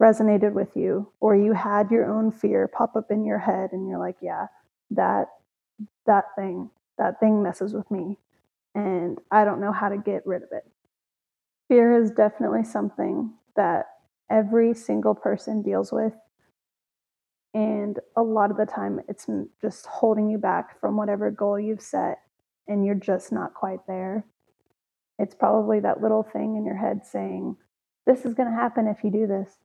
resonated 0.00 0.52
with 0.52 0.76
you 0.76 1.10
or 1.20 1.34
you 1.34 1.52
had 1.52 1.90
your 1.90 2.10
own 2.10 2.30
fear 2.30 2.68
pop 2.68 2.94
up 2.96 3.10
in 3.10 3.24
your 3.24 3.38
head 3.38 3.70
and 3.72 3.88
you're 3.88 3.98
like, 3.98 4.16
yeah, 4.22 4.46
that 4.90 5.26
that 6.06 6.24
thing, 6.36 6.70
that 6.98 7.20
thing 7.20 7.42
messes 7.42 7.74
with 7.74 7.90
me 7.90 8.18
and 8.74 9.18
I 9.30 9.44
don't 9.44 9.60
know 9.60 9.72
how 9.72 9.88
to 9.88 9.98
get 9.98 10.26
rid 10.26 10.42
of 10.42 10.50
it. 10.52 10.64
Fear 11.68 12.02
is 12.02 12.10
definitely 12.10 12.64
something 12.64 13.32
that 13.56 13.86
every 14.30 14.74
single 14.74 15.14
person 15.14 15.62
deals 15.62 15.92
with. 15.92 16.12
And 17.54 17.98
a 18.16 18.22
lot 18.22 18.50
of 18.50 18.56
the 18.56 18.66
time, 18.66 19.00
it's 19.08 19.26
just 19.60 19.86
holding 19.86 20.30
you 20.30 20.38
back 20.38 20.80
from 20.80 20.96
whatever 20.96 21.30
goal 21.30 21.58
you've 21.58 21.82
set, 21.82 22.18
and 22.68 22.84
you're 22.84 22.94
just 22.94 23.32
not 23.32 23.54
quite 23.54 23.80
there. 23.88 24.24
It's 25.18 25.34
probably 25.34 25.80
that 25.80 26.00
little 26.00 26.22
thing 26.22 26.56
in 26.56 26.64
your 26.64 26.76
head 26.76 27.04
saying, 27.04 27.56
This 28.06 28.24
is 28.24 28.34
going 28.34 28.48
to 28.48 28.54
happen 28.54 28.86
if 28.86 29.02
you 29.02 29.10
do 29.10 29.26
this. 29.26 29.56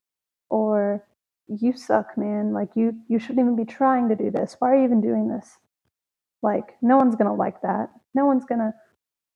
Or, 0.53 1.03
You 1.48 1.74
suck, 1.74 2.15
man. 2.17 2.53
Like, 2.53 2.75
you, 2.75 2.93
you 3.07 3.17
shouldn't 3.17 3.39
even 3.39 3.55
be 3.55 3.65
trying 3.65 4.10
to 4.10 4.15
do 4.15 4.29
this. 4.29 4.55
Why 4.60 4.72
are 4.72 4.75
you 4.75 4.83
even 4.83 5.01
doing 5.01 5.27
this? 5.27 5.57
Like, 6.43 6.75
no 6.81 6.98
one's 6.98 7.15
going 7.15 7.27
to 7.27 7.33
like 7.33 7.62
that. 7.63 7.89
No 8.13 8.27
one's 8.27 8.45
going 8.45 8.60
to. 8.60 8.74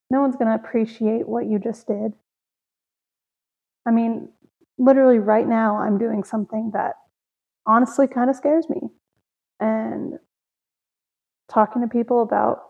No 0.09 0.21
one's 0.21 0.35
going 0.35 0.47
to 0.47 0.55
appreciate 0.55 1.27
what 1.27 1.47
you 1.47 1.59
just 1.59 1.87
did. 1.87 2.13
I 3.85 3.91
mean, 3.91 4.29
literally 4.77 5.19
right 5.19 5.47
now, 5.47 5.77
I'm 5.77 5.97
doing 5.97 6.23
something 6.23 6.71
that 6.73 6.93
honestly 7.65 8.07
kind 8.07 8.29
of 8.29 8.35
scares 8.35 8.69
me. 8.69 8.79
And 9.59 10.19
talking 11.49 11.81
to 11.81 11.87
people 11.87 12.21
about 12.21 12.61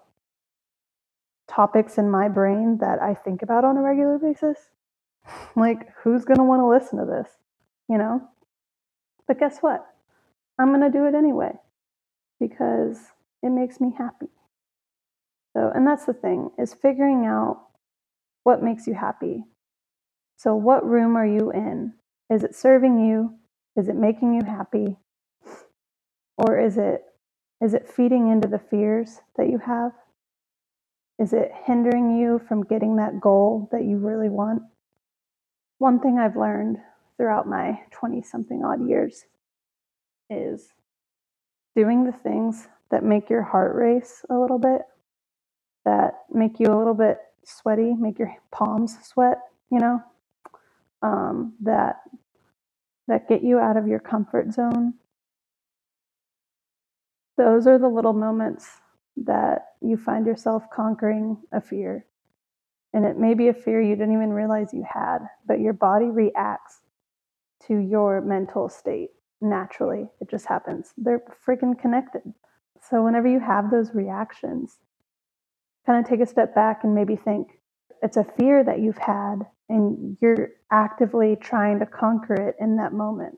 topics 1.50 1.98
in 1.98 2.10
my 2.10 2.30
brain 2.30 2.78
that 2.80 3.02
I 3.02 3.14
think 3.14 3.42
about 3.44 3.66
on 3.66 3.78
a 3.78 3.82
regular 3.82 4.18
basis, 4.18 4.58
like, 5.56 5.90
who's 6.02 6.26
going 6.26 6.38
to 6.38 6.44
want 6.44 6.62
to 6.62 6.68
listen 6.68 6.98
to 7.00 7.06
this? 7.06 7.30
You 7.90 7.98
know? 7.98 8.28
But 9.28 9.40
guess 9.40 9.60
what? 9.60 9.86
I'm 10.60 10.70
going 10.70 10.82
to 10.82 10.98
do 10.98 11.06
it 11.06 11.16
anyway 11.16 11.54
because 12.40 13.00
it 13.44 13.50
makes 13.50 13.80
me 13.82 13.94
happy. 13.98 14.30
So, 15.56 15.72
and 15.74 15.88
that's 15.88 16.06
the 16.06 16.14
thing 16.14 16.52
is 16.60 16.74
figuring 16.74 17.26
out 17.26 17.64
what 18.44 18.64
makes 18.64 18.88
you 18.88 18.94
happy 18.94 19.46
so, 20.38 20.56
what 20.56 20.88
room 20.88 21.16
are 21.16 21.26
you 21.26 21.52
in? 21.52 21.94
Is 22.30 22.44
it 22.44 22.56
serving 22.56 23.00
you? 23.00 23.34
Is 23.76 23.88
it 23.90 23.96
making 23.96 24.36
you 24.36 24.44
happy? 24.44 24.98
Or 26.38 26.60
is 26.60 26.78
it 26.78 27.04
is 27.60 27.74
it 27.74 27.88
feeding 27.90 28.28
into 28.32 28.48
the 28.48 28.60
fears 28.60 29.20
that 29.36 29.50
you 29.50 29.58
have? 29.58 29.94
Is 31.18 31.34
it 31.34 31.52
hindering 31.66 32.20
you 32.20 32.40
from 32.48 32.64
getting 32.64 32.98
that 32.98 33.20
goal 33.20 33.68
that 33.72 33.84
you 33.84 33.98
really 33.98 34.30
want? 34.30 34.62
One 35.80 36.00
thing 36.00 36.20
I've 36.20 36.38
learned 36.38 36.78
throughout 37.18 37.48
my 37.48 37.80
20 37.92 38.22
something 38.22 38.64
odd 38.64 38.88
years 38.88 39.26
is 40.30 40.70
doing 41.76 42.06
the 42.06 42.12
things 42.12 42.68
that 42.92 43.04
make 43.04 43.30
your 43.30 43.44
heart 43.44 43.76
race 43.76 44.24
a 44.30 44.36
little 44.36 44.60
bit, 44.60 44.82
that 45.86 46.14
make 46.32 46.60
you 46.60 46.68
a 46.68 46.78
little 46.78 46.94
bit 46.94 47.18
sweaty, 47.44 47.94
make 47.94 48.20
your 48.20 48.34
palms 48.52 48.98
sweat, 49.04 49.40
you 49.72 49.80
know, 49.80 50.02
um, 51.02 51.54
that 51.62 52.02
that 53.08 53.30
get 53.30 53.42
you 53.42 53.58
out 53.58 53.78
of 53.78 53.88
your 53.88 54.00
comfort 54.00 54.52
zone. 54.52 54.94
Those 57.38 57.66
are 57.68 57.78
the 57.78 57.88
little 57.88 58.14
moments 58.14 58.68
that 59.16 59.68
you 59.82 59.96
find 59.96 60.26
yourself 60.26 60.64
conquering 60.74 61.38
a 61.52 61.62
fear. 61.62 62.06
And 62.94 63.06
it 63.06 63.18
may 63.18 63.34
be 63.34 63.48
a 63.48 63.54
fear 63.54 63.82
you 63.82 63.96
didn't 63.96 64.14
even 64.14 64.34
realize 64.34 64.74
you 64.74 64.86
had, 64.92 65.20
but 65.46 65.60
your 65.60 65.74
body 65.74 66.08
reacts 66.08 66.82
to 67.68 67.78
your 67.78 68.22
mental 68.22 68.70
state 68.70 69.10
naturally. 69.42 70.08
It 70.22 70.30
just 70.30 70.46
happens. 70.46 70.94
They're 70.98 71.22
freaking 71.46 71.80
connected. 71.80 72.34
So 72.90 73.04
whenever 73.04 73.28
you 73.28 73.40
have 73.40 73.72
those 73.72 73.94
reactions, 73.94 74.78
kind 75.86 76.04
of 76.04 76.10
take 76.10 76.22
a 76.22 76.26
step 76.26 76.54
back 76.54 76.84
and 76.84 76.94
maybe 76.94 77.16
think 77.16 77.60
it's 78.02 78.18
a 78.18 78.24
fear 78.24 78.64
that 78.64 78.80
you've 78.80 78.98
had 78.98 79.40
and 79.70 80.18
you're 80.22 80.50
actively 80.72 81.36
trying 81.36 81.80
to 81.80 81.86
conquer 81.86 82.36
it 82.36 82.56
in 82.60 82.78
that 82.78 82.94
moment, 82.94 83.38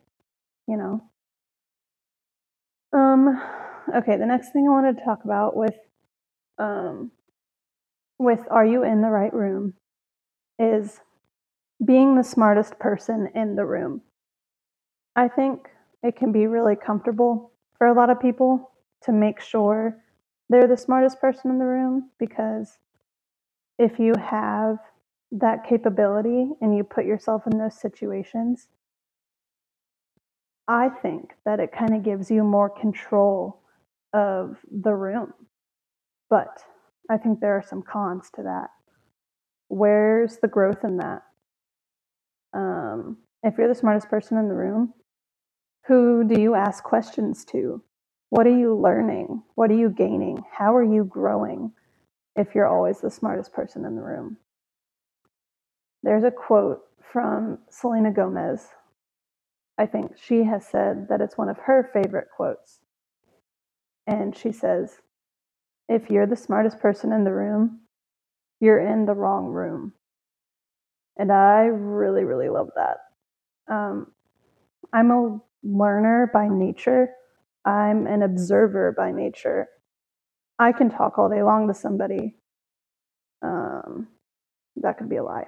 you 0.67 0.77
know. 0.77 1.01
Um 2.91 3.41
okay, 3.95 4.17
the 4.17 4.25
next 4.25 4.51
thing 4.51 4.67
I 4.67 4.71
wanted 4.71 4.97
to 4.97 5.05
talk 5.05 5.23
about 5.23 5.55
with 5.55 5.75
um 6.57 7.11
with 8.17 8.41
are 8.51 8.65
you 8.65 8.83
in 8.83 9.01
the 9.01 9.09
right 9.09 9.33
room 9.33 9.73
is 10.57 10.99
being 11.83 12.15
the 12.15 12.23
smartest 12.23 12.77
person 12.79 13.29
in 13.35 13.55
the 13.55 13.65
room. 13.65 14.01
I 15.19 15.27
think 15.27 15.67
it 16.01 16.15
can 16.15 16.31
be 16.31 16.47
really 16.47 16.77
comfortable 16.77 17.51
for 17.77 17.87
a 17.87 17.93
lot 17.93 18.09
of 18.09 18.21
people 18.21 18.71
to 19.03 19.11
make 19.11 19.41
sure 19.41 19.97
they're 20.49 20.65
the 20.65 20.77
smartest 20.77 21.19
person 21.19 21.51
in 21.51 21.59
the 21.59 21.65
room 21.65 22.09
because 22.19 22.77
if 23.77 23.99
you 23.99 24.13
have 24.17 24.77
that 25.33 25.65
capability 25.67 26.51
and 26.61 26.73
you 26.73 26.85
put 26.85 27.03
yourself 27.03 27.45
in 27.47 27.57
those 27.57 27.77
situations, 27.77 28.69
I 30.69 30.87
think 30.87 31.31
that 31.45 31.59
it 31.59 31.73
kind 31.73 31.93
of 31.93 32.01
gives 32.01 32.31
you 32.31 32.45
more 32.45 32.69
control 32.69 33.59
of 34.13 34.55
the 34.71 34.93
room. 34.93 35.33
But 36.29 36.63
I 37.09 37.17
think 37.17 37.41
there 37.41 37.57
are 37.57 37.65
some 37.67 37.81
cons 37.83 38.29
to 38.37 38.43
that. 38.43 38.69
Where's 39.67 40.37
the 40.37 40.47
growth 40.47 40.85
in 40.85 40.95
that? 40.95 41.23
Um, 42.53 43.17
if 43.43 43.57
you're 43.57 43.67
the 43.67 43.75
smartest 43.75 44.07
person 44.07 44.37
in 44.37 44.47
the 44.47 44.55
room, 44.55 44.93
who 45.87 46.23
do 46.27 46.39
you 46.39 46.55
ask 46.55 46.83
questions 46.83 47.45
to? 47.45 47.83
What 48.29 48.47
are 48.47 48.57
you 48.57 48.75
learning? 48.75 49.43
What 49.55 49.71
are 49.71 49.75
you 49.77 49.89
gaining? 49.89 50.43
How 50.51 50.75
are 50.75 50.83
you 50.83 51.03
growing 51.05 51.71
if 52.35 52.55
you're 52.55 52.67
always 52.67 53.01
the 53.01 53.11
smartest 53.11 53.53
person 53.53 53.85
in 53.85 53.95
the 53.95 54.03
room? 54.03 54.37
There's 56.03 56.23
a 56.23 56.31
quote 56.31 56.81
from 57.11 57.59
Selena 57.69 58.11
Gomez. 58.11 58.67
I 59.77 59.85
think 59.87 60.13
she 60.17 60.43
has 60.43 60.65
said 60.67 61.07
that 61.09 61.21
it's 61.21 61.37
one 61.37 61.49
of 61.49 61.57
her 61.59 61.89
favorite 61.93 62.27
quotes. 62.35 62.79
And 64.07 64.35
she 64.35 64.51
says, 64.51 64.97
If 65.89 66.09
you're 66.09 66.27
the 66.27 66.35
smartest 66.35 66.79
person 66.79 67.13
in 67.13 67.23
the 67.23 67.33
room, 67.33 67.81
you're 68.59 68.79
in 68.79 69.05
the 69.05 69.13
wrong 69.13 69.47
room. 69.47 69.93
And 71.17 71.31
I 71.31 71.63
really, 71.65 72.23
really 72.23 72.49
love 72.49 72.69
that. 72.75 72.97
Um, 73.73 74.07
I'm 74.93 75.11
a 75.11 75.39
learner 75.63 76.29
by 76.33 76.47
nature, 76.47 77.09
I'm 77.65 78.07
an 78.07 78.23
observer 78.23 78.93
by 78.97 79.11
nature. 79.11 79.67
I 80.57 80.71
can 80.71 80.89
talk 80.89 81.17
all 81.17 81.29
day 81.29 81.43
long 81.43 81.67
to 81.67 81.73
somebody. 81.73 82.35
Um, 83.41 84.07
that 84.77 84.97
could 84.97 85.09
be 85.09 85.17
a 85.17 85.23
lie. 85.23 85.47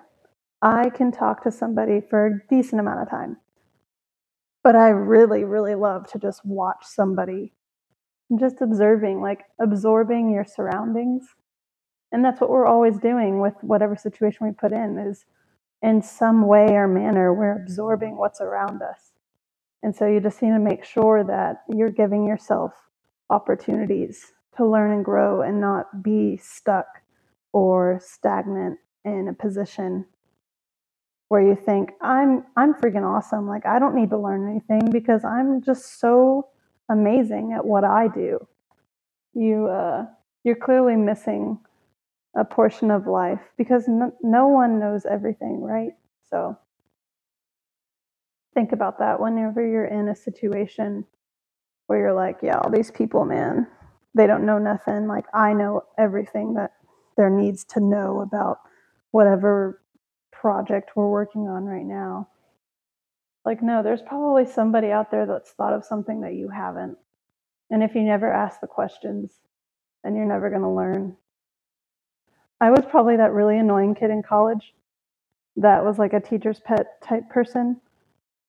I 0.62 0.90
can 0.90 1.12
talk 1.12 1.44
to 1.44 1.52
somebody 1.52 2.02
for 2.02 2.28
a 2.28 2.40
decent 2.50 2.80
amount 2.80 3.02
of 3.02 3.10
time. 3.10 3.38
But 4.64 4.76
I 4.76 4.90
really, 4.90 5.44
really 5.44 5.76
love 5.76 6.08
to 6.12 6.20
just 6.20 6.46
watch 6.46 6.84
somebody, 6.84 7.54
just 8.40 8.62
observing, 8.62 9.22
like 9.22 9.42
absorbing 9.60 10.30
your 10.30 10.46
surroundings. 10.46 11.24
And 12.12 12.24
that's 12.24 12.42
what 12.42 12.50
we're 12.52 12.68
always 12.68 12.98
doing 12.98 13.40
with 13.40 13.56
whatever 13.62 13.96
situation 13.96 14.46
we 14.46 14.54
put 14.54 14.72
in 14.72 15.00
is 15.00 15.26
in 15.82 16.02
some 16.04 16.46
way 16.46 16.68
or 16.74 16.88
manner 16.88 17.34
we're 17.34 17.62
absorbing 17.64 18.18
what's 18.18 18.42
around 18.42 18.82
us. 18.84 19.11
And 19.84 19.96
so 19.96 20.06
you 20.08 20.20
just 20.20 20.42
need 20.42 20.52
to 20.52 20.60
make 20.60 20.84
sure 20.84 21.24
that 21.24 21.64
you're 21.70 21.90
giving 21.90 22.26
yourself 22.26 22.74
opportunities 23.30 24.34
to 24.58 24.68
learn 24.68 24.92
and 24.92 25.06
grow 25.06 25.42
and 25.42 25.60
not 25.60 26.04
be 26.04 26.38
stuck 26.38 26.86
or 27.54 28.00
stagnant 28.04 28.78
in 29.06 29.28
a 29.28 29.34
position 29.34 30.06
where 31.30 31.42
you 31.42 31.56
think 31.56 31.92
I'm 32.02 32.44
I'm 32.58 32.74
freaking 32.74 33.06
awesome 33.06 33.48
like 33.48 33.66
I 33.66 33.80
don't 33.80 33.96
need 33.96 34.10
to 34.10 34.18
learn 34.18 34.50
anything 34.50 34.92
because 34.92 35.24
I'm 35.24 35.62
just 35.62 36.00
so 36.00 36.50
amazing 36.90 37.54
at 37.54 37.66
what 37.66 37.86
I 37.86 38.10
do. 38.10 38.46
You 39.34 39.68
uh 39.68 40.08
you're 40.44 40.56
clearly 40.58 40.98
missing 40.98 41.60
a 42.36 42.44
portion 42.44 42.92
of 42.92 43.08
life 43.08 43.40
because 43.58 43.88
no, 43.88 44.14
no 44.22 44.48
one 44.48 44.80
knows 44.80 45.06
everything, 45.06 45.62
right? 45.62 45.92
So 46.30 46.58
think 48.54 48.72
about 48.72 49.00
that 49.00 49.20
whenever 49.20 49.66
you're 49.66 49.86
in 49.86 50.10
a 50.10 50.16
situation 50.16 51.06
where 51.88 52.00
you're 52.00 52.14
like, 52.14 52.38
yeah, 52.42 52.58
all 52.58 52.70
these 52.70 52.92
people, 52.92 53.26
man, 53.26 53.68
they 54.14 54.28
don't 54.28 54.46
know 54.46 54.58
nothing. 54.58 55.08
Like 55.08 55.26
I 55.34 55.54
know 55.54 55.84
everything 55.98 56.54
that 56.56 56.72
there 57.18 57.30
needs 57.30 57.64
to 57.66 57.80
know 57.80 58.22
about 58.22 58.60
whatever 59.12 59.82
project 60.32 60.92
we're 60.96 61.10
working 61.10 61.48
on 61.48 61.66
right 61.66 61.86
now. 61.86 62.28
Like, 63.46 63.62
no, 63.62 63.82
there's 63.82 64.02
probably 64.02 64.46
somebody 64.46 64.92
out 64.92 65.12
there 65.12 65.26
that's 65.26 65.52
thought 65.52 65.74
of 65.74 65.84
something 65.84 66.22
that 66.22 66.36
you 66.36 66.50
haven't. 66.50 66.98
And 67.70 67.82
if 67.84 67.96
you 67.96 68.04
never 68.04 68.32
ask 68.32 68.60
the 68.60 68.68
questions, 68.68 69.32
then 70.04 70.16
you're 70.16 70.26
never 70.26 70.50
going 70.50 70.62
to 70.62 70.70
learn. 70.70 71.16
I 72.60 72.70
was 72.70 72.86
probably 72.90 73.18
that 73.18 73.34
really 73.34 73.58
annoying 73.58 73.96
kid 73.96 74.12
in 74.12 74.22
college 74.22 74.74
that 75.56 75.84
was 75.84 75.98
like 75.98 76.14
a 76.14 76.20
teacher's 76.20 76.60
pet 76.60 77.02
type 77.02 77.28
person 77.30 77.82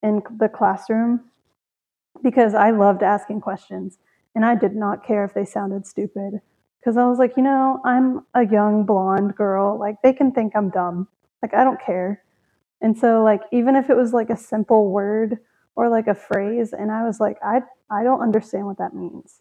in 0.02 0.22
the 0.38 0.48
classroom 0.48 1.20
because 2.22 2.54
I 2.54 2.70
loved 2.70 3.02
asking 3.02 3.40
questions 3.40 3.98
and 4.34 4.44
I 4.44 4.54
did 4.54 4.74
not 4.74 5.06
care 5.06 5.24
if 5.24 5.34
they 5.34 5.44
sounded 5.44 5.86
stupid 5.86 6.40
because 6.80 6.96
I 6.96 7.06
was 7.06 7.18
like, 7.18 7.36
you 7.36 7.42
know, 7.42 7.80
I'm 7.84 8.26
a 8.34 8.44
young 8.46 8.84
blonde 8.84 9.36
girl. 9.36 9.78
Like, 9.78 9.96
they 10.02 10.12
can 10.12 10.32
think 10.32 10.54
I'm 10.56 10.70
dumb. 10.70 11.06
Like, 11.40 11.54
I 11.54 11.62
don't 11.62 11.80
care. 11.80 12.24
And 12.80 12.98
so, 12.98 13.22
like, 13.22 13.42
even 13.52 13.76
if 13.76 13.88
it 13.88 13.96
was 13.96 14.12
like 14.12 14.30
a 14.30 14.36
simple 14.36 14.90
word 14.90 15.38
or 15.76 15.88
like 15.88 16.08
a 16.08 16.14
phrase, 16.14 16.72
and 16.72 16.90
I 16.90 17.04
was 17.04 17.20
like, 17.20 17.38
I, 17.42 17.60
I 17.90 18.02
don't 18.02 18.20
understand 18.20 18.66
what 18.66 18.78
that 18.78 18.94
means. 18.94 19.40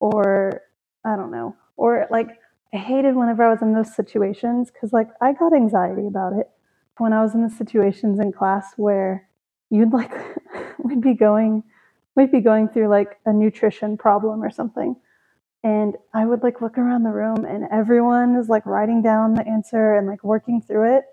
Or, 0.00 0.62
I 1.04 1.16
don't 1.16 1.30
know. 1.30 1.56
Or, 1.76 2.06
like, 2.10 2.28
I 2.74 2.76
hated 2.76 3.16
whenever 3.16 3.42
I 3.42 3.50
was 3.50 3.62
in 3.62 3.72
those 3.72 3.94
situations 3.94 4.70
because, 4.70 4.92
like, 4.92 5.08
I 5.22 5.32
got 5.32 5.54
anxiety 5.54 6.06
about 6.06 6.34
it 6.34 6.50
when 6.98 7.14
I 7.14 7.22
was 7.22 7.34
in 7.34 7.42
the 7.42 7.50
situations 7.50 8.20
in 8.20 8.32
class 8.32 8.74
where 8.76 9.29
you'd 9.70 9.92
like, 9.92 10.12
we'd 10.78 11.00
be 11.00 11.14
going, 11.14 11.64
we'd 12.16 12.32
be 12.32 12.40
going 12.40 12.68
through 12.68 12.88
like 12.88 13.18
a 13.26 13.32
nutrition 13.32 13.96
problem 13.96 14.42
or 14.42 14.50
something 14.50 14.96
and 15.62 15.96
I 16.14 16.24
would 16.24 16.42
like 16.42 16.62
look 16.62 16.78
around 16.78 17.02
the 17.02 17.10
room 17.10 17.44
and 17.44 17.68
everyone 17.70 18.36
is 18.36 18.48
like 18.48 18.64
writing 18.64 19.02
down 19.02 19.34
the 19.34 19.46
answer 19.46 19.96
and 19.96 20.06
like 20.06 20.24
working 20.24 20.62
through 20.62 20.96
it. 20.96 21.04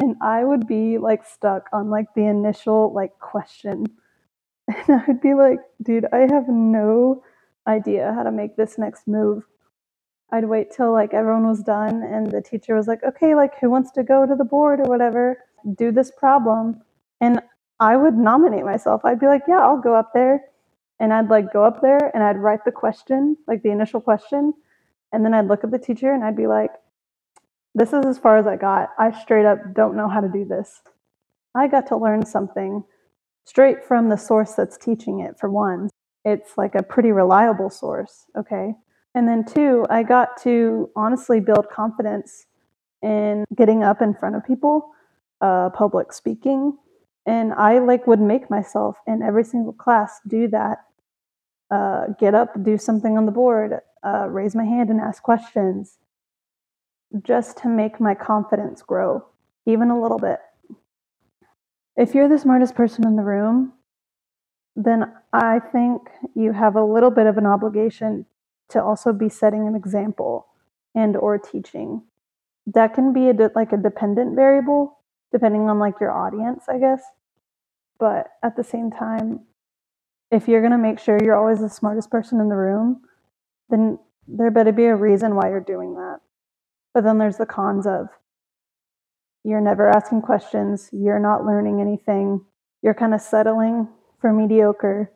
And 0.00 0.16
I 0.20 0.42
would 0.44 0.66
be 0.66 0.98
like 0.98 1.24
stuck 1.24 1.68
on 1.72 1.90
like 1.90 2.06
the 2.14 2.24
initial 2.26 2.92
like 2.92 3.18
question. 3.20 3.86
And 4.66 5.00
I 5.00 5.04
would 5.06 5.20
be 5.20 5.34
like, 5.34 5.58
dude, 5.82 6.06
I 6.10 6.20
have 6.20 6.48
no 6.48 7.22
idea 7.66 8.14
how 8.14 8.22
to 8.22 8.32
make 8.32 8.56
this 8.56 8.78
next 8.78 9.06
move. 9.06 9.44
I'd 10.32 10.46
wait 10.46 10.72
till 10.74 10.90
like 10.90 11.12
everyone 11.12 11.46
was 11.46 11.62
done 11.62 12.02
and 12.02 12.30
the 12.30 12.40
teacher 12.40 12.74
was 12.74 12.88
like, 12.88 13.04
okay, 13.04 13.34
like 13.34 13.58
who 13.60 13.68
wants 13.70 13.90
to 13.92 14.02
go 14.02 14.24
to 14.26 14.34
the 14.34 14.44
board 14.44 14.80
or 14.80 14.84
whatever, 14.88 15.38
do 15.76 15.92
this 15.92 16.10
problem. 16.10 16.80
And 17.20 17.42
I 17.80 17.96
would 17.96 18.14
nominate 18.14 18.64
myself. 18.64 19.04
I'd 19.04 19.20
be 19.20 19.26
like, 19.26 19.42
yeah, 19.48 19.60
I'll 19.60 19.80
go 19.80 19.94
up 19.94 20.12
there 20.14 20.40
and 21.00 21.12
I'd 21.12 21.28
like 21.28 21.52
go 21.52 21.64
up 21.64 21.80
there 21.80 22.10
and 22.14 22.22
I'd 22.22 22.38
write 22.38 22.64
the 22.64 22.72
question, 22.72 23.36
like 23.46 23.62
the 23.62 23.70
initial 23.70 24.00
question, 24.00 24.54
and 25.12 25.24
then 25.24 25.34
I'd 25.34 25.48
look 25.48 25.64
at 25.64 25.70
the 25.70 25.78
teacher 25.78 26.12
and 26.12 26.24
I'd 26.24 26.36
be 26.36 26.46
like, 26.46 26.70
this 27.74 27.92
is 27.92 28.06
as 28.06 28.18
far 28.18 28.38
as 28.38 28.46
I 28.46 28.56
got. 28.56 28.90
I 28.98 29.10
straight 29.20 29.46
up 29.46 29.58
don't 29.74 29.96
know 29.96 30.08
how 30.08 30.20
to 30.20 30.28
do 30.28 30.44
this. 30.44 30.82
I 31.54 31.66
got 31.66 31.86
to 31.88 31.96
learn 31.96 32.24
something 32.24 32.84
straight 33.44 33.84
from 33.84 34.08
the 34.08 34.16
source 34.16 34.54
that's 34.54 34.78
teaching 34.78 35.20
it, 35.20 35.38
for 35.38 35.50
one. 35.50 35.90
It's 36.24 36.56
like 36.56 36.74
a 36.74 36.82
pretty 36.82 37.12
reliable 37.12 37.70
source, 37.70 38.26
okay? 38.36 38.74
And 39.14 39.28
then 39.28 39.44
two, 39.44 39.84
I 39.90 40.02
got 40.02 40.40
to 40.42 40.90
honestly 40.96 41.40
build 41.40 41.68
confidence 41.70 42.46
in 43.02 43.44
getting 43.54 43.82
up 43.82 44.00
in 44.00 44.14
front 44.14 44.36
of 44.36 44.44
people, 44.44 44.90
uh, 45.40 45.70
public 45.70 46.12
speaking, 46.12 46.76
and 47.26 47.52
I 47.54 47.78
like 47.78 48.06
would 48.06 48.20
make 48.20 48.50
myself 48.50 48.96
in 49.06 49.22
every 49.22 49.44
single 49.44 49.72
class 49.72 50.20
do 50.26 50.48
that. 50.48 50.78
Uh, 51.70 52.08
get 52.20 52.34
up, 52.34 52.62
do 52.62 52.78
something 52.78 53.16
on 53.18 53.26
the 53.26 53.32
board, 53.32 53.80
uh, 54.06 54.28
raise 54.28 54.54
my 54.54 54.64
hand 54.64 54.90
and 54.90 55.00
ask 55.00 55.22
questions, 55.22 55.98
just 57.22 57.58
to 57.58 57.68
make 57.68 58.00
my 58.00 58.14
confidence 58.14 58.82
grow 58.82 59.24
even 59.66 59.90
a 59.90 60.00
little 60.00 60.18
bit. 60.18 60.40
If 61.96 62.14
you're 62.14 62.28
the 62.28 62.38
smartest 62.38 62.74
person 62.74 63.06
in 63.06 63.16
the 63.16 63.22
room, 63.22 63.72
then 64.76 65.12
I 65.32 65.60
think 65.60 66.02
you 66.34 66.52
have 66.52 66.76
a 66.76 66.84
little 66.84 67.10
bit 67.10 67.26
of 67.26 67.38
an 67.38 67.46
obligation 67.46 68.26
to 68.70 68.82
also 68.82 69.12
be 69.12 69.28
setting 69.28 69.66
an 69.68 69.76
example 69.76 70.46
and 70.94 71.16
or 71.16 71.38
teaching. 71.38 72.02
That 72.66 72.94
can 72.94 73.12
be 73.12 73.28
a 73.28 73.32
de- 73.34 73.50
like 73.54 73.72
a 73.72 73.76
dependent 73.76 74.34
variable 74.34 74.98
depending 75.32 75.68
on 75.68 75.78
like 75.78 76.00
your 76.00 76.12
audience, 76.12 76.64
I 76.68 76.78
guess. 76.78 77.02
But 77.98 78.28
at 78.42 78.56
the 78.56 78.64
same 78.64 78.90
time, 78.90 79.40
if 80.30 80.48
you're 80.48 80.60
going 80.60 80.72
to 80.72 80.78
make 80.78 80.98
sure 80.98 81.18
you're 81.22 81.38
always 81.38 81.60
the 81.60 81.68
smartest 81.68 82.10
person 82.10 82.40
in 82.40 82.48
the 82.48 82.56
room, 82.56 83.02
then 83.70 83.98
there 84.26 84.50
better 84.50 84.72
be 84.72 84.86
a 84.86 84.96
reason 84.96 85.34
why 85.34 85.48
you're 85.48 85.60
doing 85.60 85.94
that. 85.94 86.20
But 86.92 87.04
then 87.04 87.18
there's 87.18 87.36
the 87.36 87.46
cons 87.46 87.86
of 87.86 88.08
you're 89.44 89.60
never 89.60 89.88
asking 89.88 90.22
questions, 90.22 90.88
you're 90.92 91.18
not 91.18 91.44
learning 91.44 91.80
anything, 91.80 92.40
you're 92.82 92.94
kind 92.94 93.14
of 93.14 93.20
settling 93.20 93.88
for 94.20 94.32
mediocre 94.32 95.12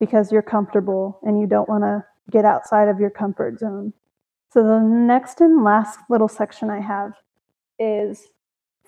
because 0.00 0.32
you're 0.32 0.42
comfortable 0.42 1.20
and 1.22 1.40
you 1.40 1.46
don't 1.46 1.68
want 1.68 1.84
to 1.84 2.04
get 2.30 2.44
outside 2.44 2.88
of 2.88 2.98
your 2.98 3.10
comfort 3.10 3.58
zone. 3.58 3.92
So, 4.52 4.64
the 4.64 4.80
next 4.80 5.40
and 5.40 5.62
last 5.62 6.00
little 6.08 6.28
section 6.28 6.70
I 6.70 6.80
have 6.80 7.12
is 7.78 8.28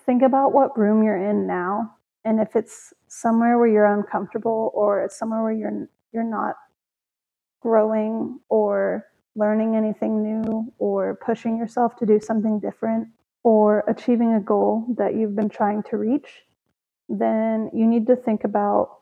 think 0.05 0.23
about 0.23 0.53
what 0.53 0.79
room 0.79 1.03
you're 1.03 1.31
in 1.31 1.47
now. 1.47 1.97
And 2.25 2.41
if 2.41 2.55
it's 2.57 2.93
somewhere 3.09 3.59
where 3.59 3.69
you're 3.69 3.87
uncomfortable 3.93 4.71
or 4.75 5.03
it's 5.05 5.19
somewhere 5.19 5.43
where 5.43 5.53
you're, 5.53 5.89
you're 6.13 6.25
not 6.25 6.57
growing 7.61 8.41
or 8.49 9.07
learning 9.35 9.77
anything 9.77 10.23
new 10.23 10.73
or 10.79 11.19
pushing 11.25 11.57
yourself 11.57 11.97
to 11.97 12.07
do 12.07 12.21
something 12.21 12.61
different 12.61 13.09
or 13.45 13.85
achieving 13.89 14.35
a 14.35 14.41
goal 14.41 14.87
that 14.99 15.15
you've 15.15 15.35
been 15.35 15.49
trying 15.49 15.83
to 15.85 15.97
reach, 15.97 16.45
then 17.09 17.71
you 17.75 17.87
need 17.87 18.07
to 18.07 18.17
think 18.17 18.45
about 18.45 18.99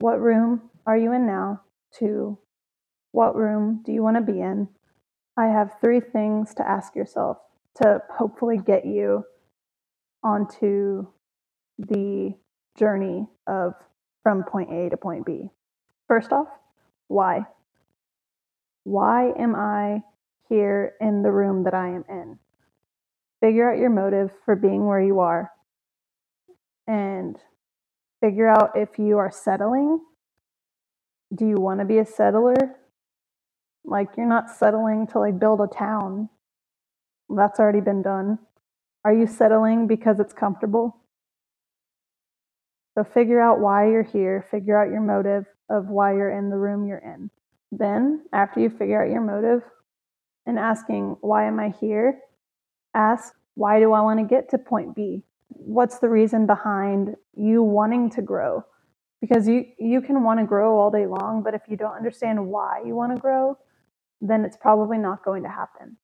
what 0.00 0.20
room 0.20 0.70
are 0.86 0.96
you 0.96 1.12
in 1.12 1.26
now 1.26 1.62
to 1.98 2.38
what 3.12 3.36
room 3.36 3.82
do 3.86 3.92
you 3.92 4.02
want 4.02 4.16
to 4.16 4.32
be 4.32 4.40
in? 4.40 4.68
I 5.36 5.46
have 5.46 5.78
three 5.80 6.00
things 6.00 6.54
to 6.54 6.68
ask 6.68 6.94
yourself 6.94 7.38
to 7.82 8.02
hopefully 8.10 8.58
get 8.58 8.84
you 8.84 9.24
onto 10.24 11.06
the 11.78 12.34
journey 12.78 13.28
of 13.48 13.74
from 14.22 14.44
point 14.44 14.72
A 14.72 14.90
to 14.90 14.96
point 14.98 15.26
B. 15.26 15.50
First 16.08 16.32
off, 16.32 16.48
why? 17.08 17.42
Why 18.84 19.32
am 19.38 19.56
I 19.56 20.02
here 20.48 20.94
in 21.00 21.22
the 21.22 21.32
room 21.32 21.64
that 21.64 21.74
I 21.74 21.88
am 21.90 22.04
in? 22.08 22.38
Figure 23.40 23.70
out 23.72 23.78
your 23.78 23.90
motive 23.90 24.30
for 24.44 24.56
being 24.56 24.86
where 24.86 25.00
you 25.02 25.20
are. 25.20 25.50
and 26.88 27.38
figure 28.22 28.48
out 28.48 28.72
if 28.76 28.98
you 28.98 29.18
are 29.18 29.32
settling. 29.32 30.00
Do 31.34 31.46
you 31.46 31.56
want 31.56 31.80
to 31.80 31.86
be 31.86 31.98
a 31.98 32.06
settler? 32.06 32.76
Like 33.84 34.10
you're 34.16 34.28
not 34.28 34.50
settling 34.50 35.06
to 35.08 35.20
like 35.20 35.38
build 35.40 35.60
a 35.60 35.66
town. 35.68 36.30
That's 37.30 37.60
already 37.60 37.80
been 37.80 38.02
done. 38.02 38.38
Are 39.04 39.12
you 39.12 39.26
settling 39.26 39.86
because 39.86 40.18
it's 40.18 40.32
comfortable? 40.32 40.96
So 42.96 43.04
figure 43.04 43.40
out 43.40 43.60
why 43.60 43.88
you're 43.90 44.02
here, 44.02 44.46
figure 44.50 44.80
out 44.80 44.90
your 44.90 45.00
motive 45.00 45.46
of 45.68 45.88
why 45.88 46.14
you're 46.14 46.30
in 46.30 46.48
the 46.48 46.56
room 46.56 46.86
you're 46.86 46.98
in. 46.98 47.30
Then, 47.72 48.24
after 48.32 48.60
you 48.60 48.70
figure 48.70 49.02
out 49.02 49.10
your 49.10 49.20
motive 49.20 49.62
and 50.46 50.58
asking, 50.58 51.16
why 51.20 51.46
am 51.46 51.58
I 51.58 51.70
here? 51.80 52.20
Ask, 52.94 53.34
why 53.54 53.80
do 53.80 53.92
I 53.92 54.00
want 54.00 54.20
to 54.20 54.26
get 54.26 54.48
to 54.50 54.58
point 54.58 54.94
B? 54.94 55.24
What's 55.48 55.98
the 55.98 56.08
reason 56.08 56.46
behind 56.46 57.16
you 57.34 57.62
wanting 57.62 58.10
to 58.10 58.22
grow? 58.22 58.64
Because 59.20 59.48
you, 59.48 59.64
you 59.78 60.00
can 60.00 60.22
want 60.22 60.38
to 60.40 60.46
grow 60.46 60.78
all 60.78 60.90
day 60.90 61.06
long, 61.06 61.42
but 61.42 61.54
if 61.54 61.62
you 61.68 61.76
don't 61.76 61.96
understand 61.96 62.46
why 62.46 62.82
you 62.86 62.94
want 62.94 63.14
to 63.14 63.20
grow, 63.20 63.58
then 64.20 64.44
it's 64.44 64.56
probably 64.56 64.98
not 64.98 65.24
going 65.24 65.42
to 65.42 65.48
happen. 65.48 65.96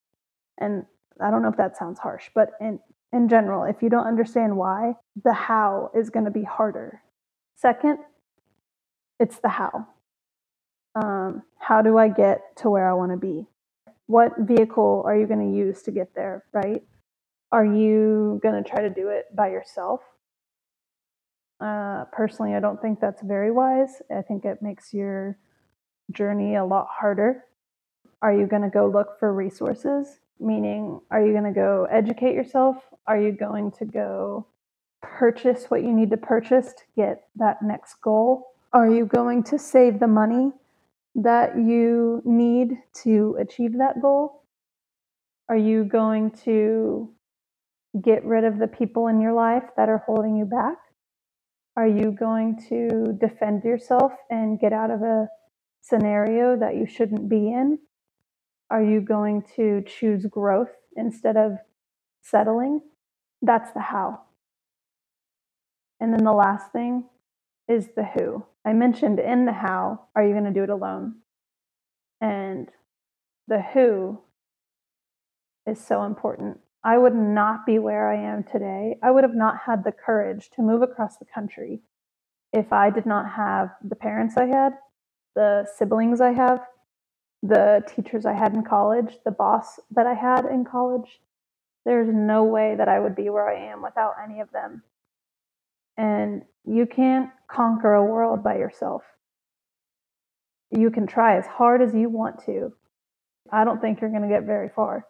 And 0.58 0.84
I 1.22 1.30
don't 1.30 1.42
know 1.42 1.48
if 1.48 1.56
that 1.56 1.76
sounds 1.76 1.98
harsh, 1.98 2.30
but 2.34 2.50
in, 2.60 2.80
in 3.12 3.28
general, 3.28 3.64
if 3.64 3.82
you 3.82 3.88
don't 3.88 4.06
understand 4.06 4.56
why, 4.56 4.94
the 5.24 5.32
how 5.32 5.90
is 5.94 6.10
going 6.10 6.24
to 6.24 6.30
be 6.30 6.44
harder. 6.44 7.02
Second, 7.56 7.98
it's 9.18 9.38
the 9.38 9.48
how. 9.48 9.86
Um, 10.94 11.42
how 11.58 11.82
do 11.82 11.98
I 11.98 12.08
get 12.08 12.56
to 12.58 12.70
where 12.70 12.90
I 12.90 12.94
want 12.94 13.12
to 13.12 13.18
be? 13.18 13.46
What 14.06 14.32
vehicle 14.38 15.02
are 15.06 15.16
you 15.16 15.26
going 15.26 15.52
to 15.52 15.56
use 15.56 15.82
to 15.82 15.92
get 15.92 16.14
there, 16.14 16.44
right? 16.52 16.82
Are 17.52 17.66
you 17.66 18.40
going 18.42 18.62
to 18.62 18.68
try 18.68 18.82
to 18.82 18.90
do 18.90 19.08
it 19.08 19.26
by 19.34 19.50
yourself? 19.50 20.00
Uh, 21.60 22.04
personally, 22.12 22.54
I 22.54 22.60
don't 22.60 22.80
think 22.80 23.00
that's 23.00 23.22
very 23.22 23.50
wise. 23.50 24.00
I 24.10 24.22
think 24.22 24.44
it 24.44 24.62
makes 24.62 24.94
your 24.94 25.36
journey 26.10 26.56
a 26.56 26.64
lot 26.64 26.88
harder. 26.90 27.44
Are 28.22 28.32
you 28.32 28.46
going 28.46 28.62
to 28.62 28.70
go 28.70 28.86
look 28.88 29.18
for 29.18 29.32
resources? 29.32 30.19
Meaning, 30.40 31.00
are 31.10 31.24
you 31.24 31.32
going 31.32 31.44
to 31.44 31.52
go 31.52 31.86
educate 31.90 32.34
yourself? 32.34 32.76
Are 33.06 33.20
you 33.20 33.32
going 33.32 33.72
to 33.72 33.84
go 33.84 34.46
purchase 35.02 35.66
what 35.68 35.82
you 35.82 35.92
need 35.92 36.10
to 36.10 36.16
purchase 36.16 36.72
to 36.72 36.82
get 36.96 37.28
that 37.36 37.62
next 37.62 38.00
goal? 38.00 38.54
Are 38.72 38.90
you 38.90 39.04
going 39.04 39.42
to 39.44 39.58
save 39.58 40.00
the 40.00 40.06
money 40.06 40.52
that 41.14 41.56
you 41.56 42.22
need 42.24 42.78
to 43.02 43.36
achieve 43.38 43.76
that 43.78 44.00
goal? 44.00 44.44
Are 45.48 45.56
you 45.56 45.84
going 45.84 46.30
to 46.44 47.10
get 48.00 48.24
rid 48.24 48.44
of 48.44 48.58
the 48.58 48.68
people 48.68 49.08
in 49.08 49.20
your 49.20 49.32
life 49.32 49.64
that 49.76 49.88
are 49.88 50.02
holding 50.06 50.36
you 50.36 50.44
back? 50.44 50.76
Are 51.76 51.88
you 51.88 52.12
going 52.12 52.62
to 52.68 53.12
defend 53.20 53.64
yourself 53.64 54.12
and 54.30 54.60
get 54.60 54.72
out 54.72 54.90
of 54.90 55.02
a 55.02 55.28
scenario 55.80 56.56
that 56.56 56.76
you 56.76 56.86
shouldn't 56.86 57.28
be 57.28 57.48
in? 57.52 57.78
Are 58.70 58.82
you 58.82 59.00
going 59.00 59.42
to 59.56 59.82
choose 59.86 60.26
growth 60.26 60.70
instead 60.96 61.36
of 61.36 61.58
settling? 62.22 62.80
That's 63.42 63.72
the 63.72 63.80
how. 63.80 64.20
And 65.98 66.12
then 66.12 66.24
the 66.24 66.32
last 66.32 66.72
thing 66.72 67.04
is 67.68 67.88
the 67.96 68.04
who. 68.04 68.44
I 68.64 68.72
mentioned 68.72 69.18
in 69.18 69.46
the 69.46 69.52
how, 69.52 70.06
are 70.14 70.24
you 70.24 70.32
going 70.32 70.44
to 70.44 70.52
do 70.52 70.62
it 70.62 70.70
alone? 70.70 71.16
And 72.20 72.68
the 73.48 73.60
who 73.60 74.20
is 75.66 75.84
so 75.84 76.04
important. 76.04 76.60
I 76.82 76.96
would 76.96 77.14
not 77.14 77.66
be 77.66 77.78
where 77.78 78.08
I 78.08 78.16
am 78.16 78.44
today. 78.44 78.96
I 79.02 79.10
would 79.10 79.24
have 79.24 79.34
not 79.34 79.60
had 79.66 79.84
the 79.84 79.92
courage 79.92 80.50
to 80.56 80.62
move 80.62 80.82
across 80.82 81.18
the 81.18 81.26
country 81.26 81.80
if 82.52 82.72
I 82.72 82.90
did 82.90 83.06
not 83.06 83.30
have 83.30 83.70
the 83.82 83.96
parents 83.96 84.36
I 84.36 84.46
had, 84.46 84.72
the 85.34 85.66
siblings 85.76 86.20
I 86.20 86.32
have, 86.32 86.60
the 87.42 87.82
teachers 87.94 88.26
I 88.26 88.34
had 88.34 88.54
in 88.54 88.62
college, 88.62 89.18
the 89.24 89.30
boss 89.30 89.80
that 89.92 90.06
I 90.06 90.14
had 90.14 90.44
in 90.44 90.64
college. 90.64 91.20
There's 91.86 92.08
no 92.12 92.44
way 92.44 92.74
that 92.76 92.88
I 92.88 93.00
would 93.00 93.16
be 93.16 93.30
where 93.30 93.48
I 93.48 93.70
am 93.70 93.82
without 93.82 94.14
any 94.22 94.40
of 94.40 94.50
them. 94.52 94.82
And 95.96 96.42
you 96.66 96.86
can't 96.86 97.30
conquer 97.48 97.94
a 97.94 98.04
world 98.04 98.44
by 98.44 98.58
yourself. 98.58 99.02
You 100.70 100.90
can 100.90 101.06
try 101.06 101.36
as 101.36 101.46
hard 101.46 101.82
as 101.82 101.94
you 101.94 102.08
want 102.08 102.44
to. 102.44 102.72
I 103.50 103.64
don't 103.64 103.80
think 103.80 104.00
you're 104.00 104.10
going 104.10 104.22
to 104.22 104.28
get 104.28 104.44
very 104.44 104.68
far. 104.68 105.06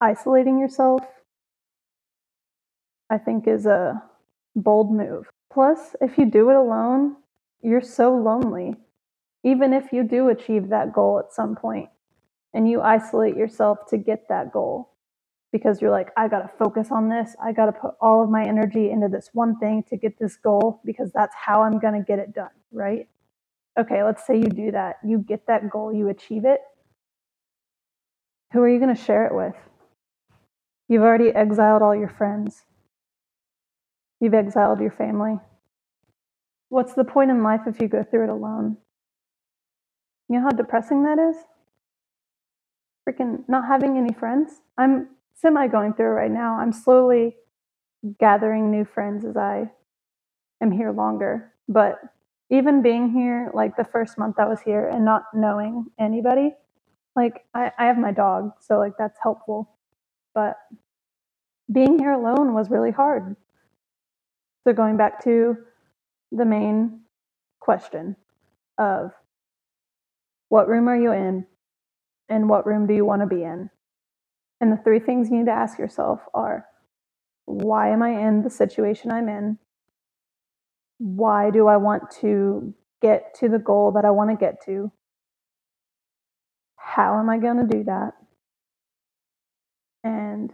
Isolating 0.00 0.58
yourself, 0.58 1.02
I 3.08 3.16
think, 3.18 3.46
is 3.46 3.64
a 3.64 4.02
bold 4.54 4.92
move. 4.92 5.28
Plus, 5.52 5.96
if 6.00 6.18
you 6.18 6.26
do 6.26 6.50
it 6.50 6.56
alone, 6.56 7.16
you're 7.62 7.80
so 7.80 8.14
lonely. 8.14 8.74
Even 9.46 9.72
if 9.72 9.92
you 9.92 10.02
do 10.02 10.28
achieve 10.28 10.68
that 10.68 10.92
goal 10.92 11.20
at 11.20 11.32
some 11.32 11.54
point 11.54 11.88
and 12.52 12.68
you 12.68 12.82
isolate 12.82 13.36
yourself 13.36 13.78
to 13.90 13.96
get 13.96 14.28
that 14.28 14.52
goal, 14.52 14.90
because 15.52 15.80
you're 15.80 15.92
like, 15.92 16.08
I 16.16 16.26
got 16.28 16.40
to 16.40 16.50
focus 16.58 16.88
on 16.90 17.08
this. 17.08 17.36
I 17.42 17.52
got 17.52 17.66
to 17.66 17.72
put 17.72 17.94
all 18.00 18.22
of 18.22 18.28
my 18.28 18.44
energy 18.44 18.90
into 18.90 19.08
this 19.08 19.30
one 19.32 19.58
thing 19.60 19.84
to 19.88 19.96
get 19.96 20.18
this 20.18 20.36
goal 20.36 20.80
because 20.84 21.12
that's 21.14 21.34
how 21.34 21.62
I'm 21.62 21.78
going 21.78 21.94
to 21.94 22.04
get 22.04 22.18
it 22.18 22.34
done, 22.34 22.50
right? 22.72 23.08
Okay, 23.78 24.02
let's 24.02 24.26
say 24.26 24.36
you 24.36 24.48
do 24.48 24.72
that. 24.72 24.96
You 25.04 25.18
get 25.18 25.46
that 25.46 25.70
goal, 25.70 25.92
you 25.94 26.08
achieve 26.08 26.44
it. 26.44 26.60
Who 28.52 28.60
are 28.62 28.68
you 28.68 28.80
going 28.80 28.94
to 28.94 29.00
share 29.00 29.26
it 29.26 29.34
with? 29.34 29.54
You've 30.88 31.02
already 31.02 31.30
exiled 31.30 31.82
all 31.82 31.94
your 31.94 32.08
friends. 32.08 32.64
You've 34.20 34.34
exiled 34.34 34.80
your 34.80 34.90
family. 34.90 35.38
What's 36.68 36.94
the 36.94 37.04
point 37.04 37.30
in 37.30 37.44
life 37.44 37.62
if 37.68 37.80
you 37.80 37.86
go 37.88 38.02
through 38.02 38.24
it 38.24 38.30
alone? 38.30 38.78
You 40.28 40.36
know 40.36 40.42
how 40.42 40.50
depressing 40.50 41.04
that 41.04 41.18
is? 41.18 41.36
Freaking 43.08 43.44
not 43.48 43.66
having 43.66 43.96
any 43.96 44.12
friends. 44.12 44.60
I'm 44.76 45.08
semi 45.34 45.68
going 45.68 45.94
through 45.94 46.08
right 46.08 46.30
now. 46.30 46.58
I'm 46.58 46.72
slowly 46.72 47.36
gathering 48.18 48.70
new 48.70 48.84
friends 48.84 49.24
as 49.24 49.36
I 49.36 49.70
am 50.60 50.70
here 50.70 50.90
longer. 50.90 51.52
But 51.68 52.00
even 52.50 52.82
being 52.82 53.10
here, 53.10 53.50
like 53.54 53.76
the 53.76 53.84
first 53.84 54.18
month 54.18 54.38
I 54.38 54.46
was 54.46 54.60
here 54.60 54.88
and 54.88 55.04
not 55.04 55.24
knowing 55.34 55.86
anybody, 55.98 56.54
like 57.14 57.44
I, 57.54 57.72
I 57.78 57.86
have 57.86 57.98
my 57.98 58.12
dog, 58.12 58.52
so 58.60 58.78
like 58.78 58.92
that's 58.98 59.18
helpful. 59.22 59.70
But 60.34 60.56
being 61.72 61.98
here 61.98 62.12
alone 62.12 62.54
was 62.54 62.70
really 62.70 62.90
hard. 62.92 63.36
So 64.64 64.72
going 64.72 64.96
back 64.96 65.22
to 65.24 65.56
the 66.32 66.44
main 66.44 67.00
question 67.60 68.16
of 68.78 69.12
what 70.48 70.68
room 70.68 70.88
are 70.88 70.96
you 70.96 71.12
in 71.12 71.46
and 72.28 72.48
what 72.48 72.66
room 72.66 72.86
do 72.86 72.94
you 72.94 73.04
want 73.04 73.22
to 73.22 73.26
be 73.26 73.42
in? 73.44 73.70
And 74.60 74.72
the 74.72 74.78
three 74.82 75.00
things 75.00 75.30
you 75.30 75.38
need 75.38 75.46
to 75.46 75.52
ask 75.52 75.78
yourself 75.78 76.20
are 76.34 76.66
why 77.46 77.90
am 77.90 78.02
I 78.02 78.10
in 78.28 78.42
the 78.42 78.50
situation 78.50 79.10
I'm 79.12 79.28
in? 79.28 79.58
Why 80.98 81.50
do 81.50 81.68
I 81.68 81.76
want 81.78 82.10
to 82.22 82.74
get 83.02 83.34
to 83.40 83.48
the 83.48 83.58
goal 83.58 83.92
that 83.92 84.04
I 84.04 84.10
want 84.10 84.30
to 84.30 84.36
get 84.36 84.64
to? 84.66 84.92
How 86.76 87.18
am 87.20 87.30
I 87.30 87.38
going 87.38 87.58
to 87.68 87.76
do 87.78 87.84
that? 87.84 88.12
And 90.04 90.52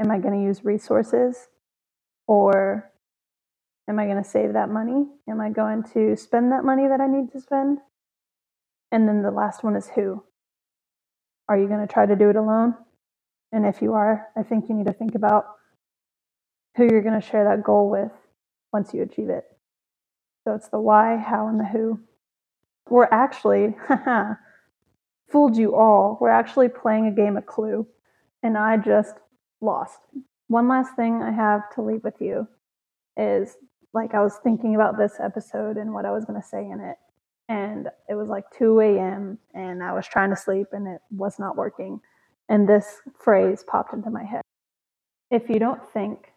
am 0.00 0.10
I 0.10 0.18
going 0.18 0.34
to 0.34 0.44
use 0.44 0.64
resources 0.64 1.48
or 2.28 2.90
am 3.88 3.98
I 3.98 4.06
going 4.06 4.22
to 4.22 4.28
save 4.28 4.54
that 4.54 4.70
money? 4.70 5.06
Am 5.28 5.40
I 5.40 5.50
going 5.50 5.84
to 5.94 6.16
spend 6.16 6.52
that 6.52 6.64
money 6.64 6.88
that 6.88 7.00
I 7.00 7.08
need 7.08 7.32
to 7.32 7.40
spend? 7.40 7.78
And 8.96 9.06
then 9.06 9.20
the 9.20 9.30
last 9.30 9.62
one 9.62 9.76
is 9.76 9.90
who. 9.94 10.24
Are 11.50 11.58
you 11.58 11.68
going 11.68 11.86
to 11.86 11.92
try 11.92 12.06
to 12.06 12.16
do 12.16 12.30
it 12.30 12.36
alone? 12.36 12.74
And 13.52 13.66
if 13.66 13.82
you 13.82 13.92
are, 13.92 14.28
I 14.34 14.42
think 14.42 14.70
you 14.70 14.74
need 14.74 14.86
to 14.86 14.94
think 14.94 15.14
about 15.14 15.44
who 16.78 16.84
you're 16.84 17.02
going 17.02 17.20
to 17.20 17.26
share 17.26 17.44
that 17.44 17.62
goal 17.62 17.90
with 17.90 18.10
once 18.72 18.94
you 18.94 19.02
achieve 19.02 19.28
it. 19.28 19.44
So 20.44 20.54
it's 20.54 20.70
the 20.70 20.80
why, 20.80 21.18
how, 21.18 21.46
and 21.46 21.60
the 21.60 21.66
who. 21.66 22.00
We're 22.88 23.08
actually, 23.12 23.76
fooled 25.30 25.58
you 25.58 25.76
all. 25.76 26.16
We're 26.18 26.30
actually 26.30 26.70
playing 26.70 27.06
a 27.06 27.10
game 27.10 27.36
of 27.36 27.44
Clue, 27.44 27.86
and 28.42 28.56
I 28.56 28.78
just 28.78 29.16
lost. 29.60 29.98
One 30.48 30.68
last 30.68 30.96
thing 30.96 31.22
I 31.22 31.32
have 31.32 31.68
to 31.74 31.82
leave 31.82 32.02
with 32.02 32.18
you 32.18 32.48
is 33.18 33.58
like 33.92 34.14
I 34.14 34.22
was 34.22 34.38
thinking 34.42 34.74
about 34.74 34.96
this 34.96 35.20
episode 35.20 35.76
and 35.76 35.92
what 35.92 36.06
I 36.06 36.12
was 36.12 36.24
going 36.24 36.40
to 36.40 36.48
say 36.48 36.64
in 36.64 36.80
it 36.80 36.96
and 37.48 37.88
it 38.08 38.14
was 38.14 38.28
like 38.28 38.44
2 38.58 38.80
a.m. 38.80 39.38
and 39.54 39.82
I 39.82 39.92
was 39.94 40.06
trying 40.06 40.30
to 40.30 40.36
sleep 40.36 40.68
and 40.72 40.88
it 40.88 41.00
was 41.10 41.38
not 41.38 41.56
working. 41.56 42.00
And 42.48 42.68
this 42.68 42.86
phrase 43.20 43.64
popped 43.68 43.94
into 43.94 44.10
my 44.10 44.24
head 44.24 44.40
If 45.30 45.48
you 45.48 45.58
don't 45.58 45.82
think, 45.92 46.32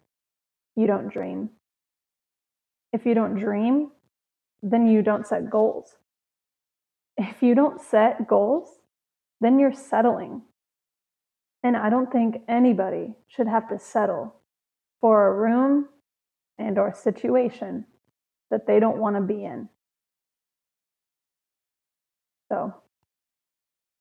you 0.76 0.86
don't 0.86 1.08
dream. 1.12 1.50
If 2.92 3.06
you 3.06 3.14
don't 3.14 3.36
dream, 3.36 3.90
then 4.62 4.86
you 4.88 5.02
don't 5.02 5.26
set 5.26 5.50
goals. 5.50 5.96
If 7.18 7.42
you 7.42 7.54
don't 7.54 7.80
set 7.80 8.28
goals, 8.28 8.68
then 9.40 9.58
you're 9.58 9.74
settling. 9.74 10.42
And 11.64 11.76
I 11.76 11.90
don't 11.90 12.12
think 12.12 12.42
anybody 12.48 13.14
should 13.28 13.48
have 13.48 13.68
to 13.70 13.78
settle 13.78 14.36
for 15.00 15.28
a 15.28 15.34
room 15.34 15.88
and 16.58 16.78
or 16.78 16.94
situation 16.94 17.86
that 18.50 18.66
they 18.66 18.80
don't 18.80 18.98
want 18.98 19.16
to 19.16 19.22
be 19.22 19.44
in. 19.44 19.68
So, 22.50 22.74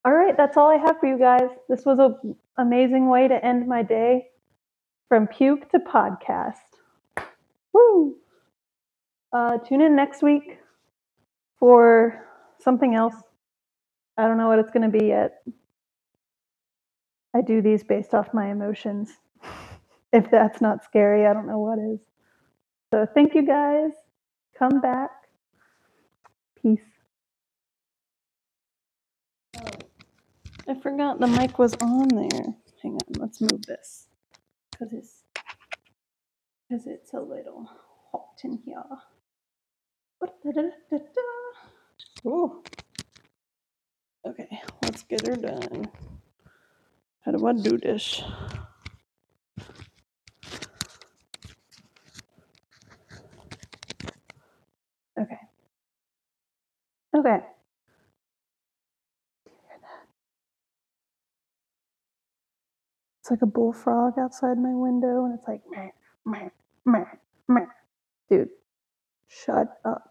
all 0.03 0.13
right, 0.13 0.35
that's 0.35 0.57
all 0.57 0.69
I 0.69 0.77
have 0.77 0.99
for 0.99 1.05
you 1.07 1.19
guys. 1.19 1.49
This 1.69 1.85
was 1.85 1.99
an 1.99 2.35
amazing 2.57 3.09
way 3.09 3.27
to 3.27 3.45
end 3.45 3.67
my 3.67 3.83
day 3.83 4.27
from 5.07 5.27
puke 5.27 5.69
to 5.71 5.79
podcast. 5.79 6.55
Woo! 7.73 8.15
Uh, 9.31 9.59
tune 9.59 9.81
in 9.81 9.95
next 9.95 10.23
week 10.23 10.59
for 11.59 12.25
something 12.59 12.95
else. 12.95 13.15
I 14.17 14.27
don't 14.27 14.37
know 14.37 14.47
what 14.47 14.59
it's 14.59 14.71
going 14.71 14.91
to 14.91 14.97
be 14.97 15.05
yet. 15.05 15.43
I 17.35 17.41
do 17.41 17.61
these 17.61 17.83
based 17.83 18.13
off 18.13 18.33
my 18.33 18.49
emotions. 18.49 19.11
If 20.11 20.31
that's 20.31 20.59
not 20.59 20.83
scary, 20.83 21.27
I 21.27 21.33
don't 21.33 21.45
know 21.45 21.59
what 21.59 21.77
is. 21.77 21.99
So 22.91 23.05
thank 23.13 23.35
you 23.35 23.45
guys. 23.45 23.91
Come 24.57 24.81
back. 24.81 25.11
Peace. 26.59 26.98
I 30.67 30.75
forgot 30.81 31.19
the 31.19 31.27
mic 31.27 31.57
was 31.57 31.73
on 31.81 32.09
there. 32.09 32.55
Hang 32.83 32.93
on, 32.93 32.99
let's 33.19 33.41
move 33.41 33.63
this 33.67 34.07
because 34.71 34.93
it's 34.93 35.23
because 36.69 36.85
it's 36.87 37.13
a 37.13 37.19
little 37.19 37.67
hot 38.11 38.39
in 38.43 38.59
here. 38.65 38.83
Ooh. 42.25 42.61
Okay, 44.27 44.61
let's 44.83 45.03
get 45.03 45.25
her 45.25 45.35
done. 45.35 45.89
How 47.21 47.31
do 47.31 47.47
I 47.47 47.53
do 47.53 47.77
this? 47.77 48.21
Okay. 55.19 55.39
Okay. 57.17 57.39
It's 63.29 63.31
like 63.31 63.43
a 63.43 63.47
bullfrog 63.47 64.15
outside 64.19 64.57
my 64.57 64.73
window, 64.73 65.25
and 65.25 65.37
it's 65.37 65.47
like, 65.47 65.61
meh, 65.69 65.89
meh, 66.25 66.49
meh, 66.85 67.05
meh. 67.47 67.67
Dude, 68.29 68.49
shut 69.27 69.79
up. 69.85 70.08